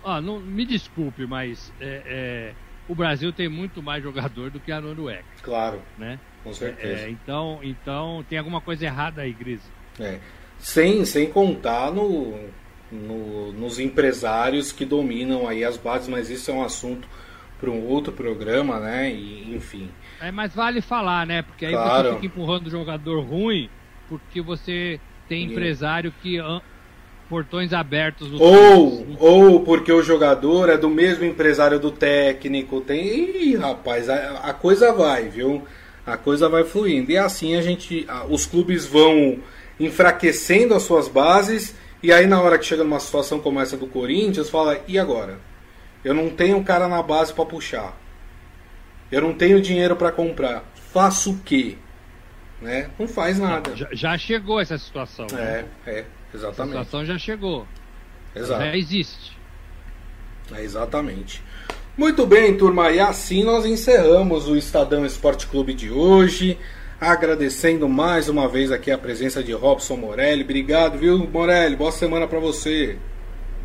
Ó, 0.02 0.20
não, 0.20 0.40
me 0.40 0.64
desculpe, 0.64 1.26
mas 1.26 1.72
é, 1.80 2.02
é, 2.06 2.54
o 2.88 2.94
Brasil 2.94 3.32
tem 3.32 3.48
muito 3.48 3.82
mais 3.82 4.02
jogador 4.02 4.50
do 4.50 4.60
que 4.60 4.72
a 4.72 4.80
Noruega. 4.80 5.24
Claro. 5.42 5.80
Né? 5.96 6.18
Com 6.42 6.52
certeza. 6.52 7.06
É, 7.06 7.10
então, 7.10 7.60
então, 7.62 8.24
tem 8.28 8.38
alguma 8.38 8.60
coisa 8.60 8.84
errada 8.84 9.22
aí, 9.22 9.32
Gris. 9.32 9.60
É. 10.00 10.18
Sem, 10.58 11.04
sem 11.04 11.30
contar 11.30 11.92
no, 11.92 12.48
no, 12.90 13.52
nos 13.52 13.78
empresários 13.78 14.72
que 14.72 14.84
dominam 14.84 15.46
aí 15.46 15.64
as 15.64 15.76
bases, 15.76 16.08
mas 16.08 16.30
isso 16.30 16.50
é 16.50 16.54
um 16.54 16.62
assunto 16.62 17.06
para 17.60 17.70
um 17.70 17.84
outro 17.86 18.12
programa, 18.12 18.78
né? 18.78 19.10
E, 19.10 19.54
enfim. 19.54 19.90
É, 20.20 20.30
mas 20.30 20.54
vale 20.54 20.80
falar, 20.80 21.26
né? 21.26 21.42
Porque 21.42 21.66
aí 21.66 21.72
claro. 21.72 22.08
você 22.08 22.14
fica 22.14 22.26
empurrando 22.26 22.66
o 22.66 22.70
jogador 22.70 23.20
ruim, 23.20 23.68
porque 24.08 24.40
você 24.40 25.00
tem 25.28 25.44
empresário 25.44 26.12
que 26.22 26.38
portões 27.28 27.72
abertos 27.72 28.28
ou 28.40 29.06
ou 29.18 29.60
porque 29.60 29.92
o 29.92 30.02
jogador 30.02 30.68
é 30.68 30.78
do 30.78 30.88
mesmo 30.88 31.24
empresário 31.24 31.78
do 31.78 31.90
técnico 31.90 32.80
tem 32.80 33.04
Ih, 33.04 33.56
rapaz 33.56 34.08
a, 34.08 34.40
a, 34.44 34.54
coisa 34.54 34.92
vai 34.92 35.28
viu 35.28 35.62
a 36.06 36.16
coisa 36.16 36.48
vai 36.48 36.64
fluindo 36.64 37.10
e 37.10 37.18
assim 37.18 37.54
a 37.56 37.62
gente 37.62 38.06
os 38.28 38.46
clubes 38.46 38.86
vão 38.86 39.38
enfraquecendo 39.78 40.74
as 40.74 40.82
suas 40.82 41.06
bases 41.08 41.74
e 42.02 42.12
aí 42.12 42.26
na 42.26 42.40
hora 42.40 42.58
que 42.58 42.64
chega 42.64 42.82
numa 42.82 43.00
situação 43.00 43.40
como 43.40 43.60
essa 43.60 43.76
do 43.76 43.86
Corinthians 43.86 44.48
fala 44.48 44.80
e 44.88 44.98
agora 44.98 45.38
eu 46.04 46.14
não 46.14 46.30
tenho 46.30 46.62
cara 46.62 46.88
na 46.88 47.02
base 47.02 47.32
para 47.32 47.44
puxar. 47.44 47.96
Eu 49.10 49.20
não 49.20 49.34
tenho 49.34 49.60
dinheiro 49.60 49.96
para 49.96 50.12
comprar. 50.12 50.64
Faço 50.92 51.32
o 51.32 51.38
quê? 51.38 51.76
Né? 52.60 52.90
Não 52.98 53.06
faz 53.06 53.38
nada. 53.38 53.76
Já, 53.76 53.88
já 53.92 54.18
chegou 54.18 54.60
essa 54.60 54.76
situação. 54.76 55.26
É, 55.32 55.34
né? 55.34 55.64
é, 55.86 56.04
exatamente. 56.34 56.76
A 56.76 56.84
situação 56.84 57.04
já 57.04 57.18
chegou. 57.18 57.66
Exato. 58.34 58.62
Já 58.62 58.76
existe. 58.76 59.38
É, 60.54 60.62
exatamente. 60.62 61.42
Muito 61.96 62.26
bem, 62.26 62.56
turma, 62.56 62.90
e 62.90 63.00
assim 63.00 63.42
nós 63.42 63.66
encerramos 63.66 64.46
o 64.46 64.56
Estadão 64.56 65.04
Esporte 65.04 65.46
Clube 65.46 65.74
de 65.74 65.90
hoje. 65.90 66.58
Agradecendo 67.00 67.88
mais 67.88 68.28
uma 68.28 68.48
vez 68.48 68.72
aqui 68.72 68.90
a 68.90 68.98
presença 68.98 69.42
de 69.42 69.52
Robson 69.52 69.96
Morelli. 69.96 70.42
Obrigado, 70.42 70.98
viu, 70.98 71.18
Morelli? 71.28 71.76
Boa 71.76 71.92
semana 71.92 72.26
para 72.26 72.40
você. 72.40 72.98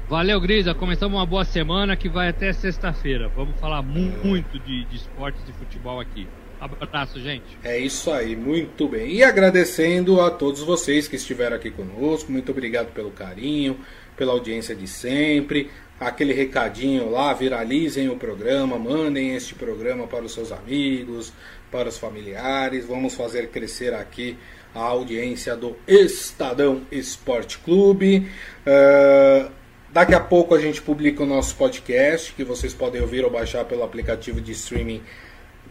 Valeu, 0.09 0.39
Grisa. 0.39 0.75
Começamos 0.75 1.17
uma 1.17 1.25
boa 1.25 1.45
semana 1.45 1.95
que 1.95 2.09
vai 2.09 2.29
até 2.29 2.53
sexta-feira. 2.53 3.29
Vamos 3.29 3.59
falar 3.59 3.81
muito 3.81 4.59
de, 4.59 4.85
de 4.85 4.95
esportes 4.95 5.41
e 5.47 5.53
futebol 5.53 5.99
aqui. 5.99 6.27
Abraço, 6.59 7.19
gente. 7.19 7.57
É 7.63 7.77
isso 7.77 8.11
aí, 8.11 8.35
muito 8.35 8.87
bem. 8.87 9.15
E 9.15 9.23
agradecendo 9.23 10.21
a 10.21 10.31
todos 10.31 10.61
vocês 10.61 11.07
que 11.07 11.15
estiveram 11.15 11.55
aqui 11.55 11.69
conosco. 11.69 12.31
Muito 12.31 12.51
obrigado 12.51 12.93
pelo 12.93 13.11
carinho, 13.11 13.77
pela 14.15 14.31
audiência 14.31 14.75
de 14.75 14.87
sempre. 14.87 15.69
Aquele 15.99 16.33
recadinho 16.33 17.09
lá, 17.09 17.33
viralizem 17.33 18.09
o 18.09 18.15
programa, 18.15 18.77
mandem 18.77 19.35
este 19.35 19.55
programa 19.55 20.07
para 20.07 20.25
os 20.25 20.33
seus 20.33 20.51
amigos, 20.51 21.33
para 21.71 21.89
os 21.89 21.97
familiares. 21.97 22.85
Vamos 22.85 23.13
fazer 23.13 23.49
crescer 23.49 23.93
aqui 23.93 24.37
a 24.73 24.79
audiência 24.79 25.55
do 25.55 25.75
Estadão 25.87 26.81
Esporte 26.91 27.59
Clube. 27.59 28.27
Uh, 28.65 29.51
Daqui 29.93 30.15
a 30.15 30.19
pouco 30.19 30.55
a 30.55 30.59
gente 30.59 30.81
publica 30.81 31.21
o 31.21 31.25
nosso 31.25 31.55
podcast, 31.55 32.33
que 32.33 32.43
vocês 32.43 32.73
podem 32.73 32.99
ouvir 32.99 33.23
ou 33.23 33.29
baixar 33.29 33.63
pelo 33.63 33.83
aplicativo 33.83 34.41
de 34.41 34.51
streaming 34.53 35.03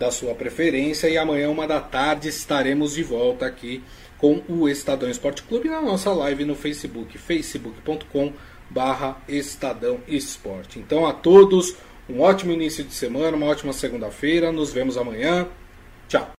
da 0.03 0.11
sua 0.11 0.35
preferência. 0.35 1.09
E 1.09 1.17
amanhã, 1.17 1.49
uma 1.49 1.67
da 1.67 1.81
tarde, 1.81 2.29
estaremos 2.29 2.95
de 2.95 3.05
volta 3.05 3.47
aqui 3.47 3.85
com 4.19 4.43
o 4.49 4.69
Estadão 4.69 5.09
Esporte 5.09 5.45
Clube 5.45 5.69
na 5.69 5.81
nossa 5.81 6.13
live 6.13 6.45
no 6.45 6.57
Facebook, 6.57 7.17
facebook.com 7.17 8.33
barra 8.69 9.17
Estadão 9.29 10.01
Esporte. 10.09 10.81
Então 10.81 11.07
a 11.07 11.13
todos, 11.13 11.77
um 12.11 12.21
ótimo 12.21 12.53
início 12.53 12.83
de 12.83 12.93
semana, 12.93 13.37
uma 13.37 13.47
ótima 13.47 13.73
segunda-feira. 13.73 14.51
Nos 14.51 14.73
vemos 14.73 14.97
amanhã. 14.97 15.47
Tchau. 16.09 16.33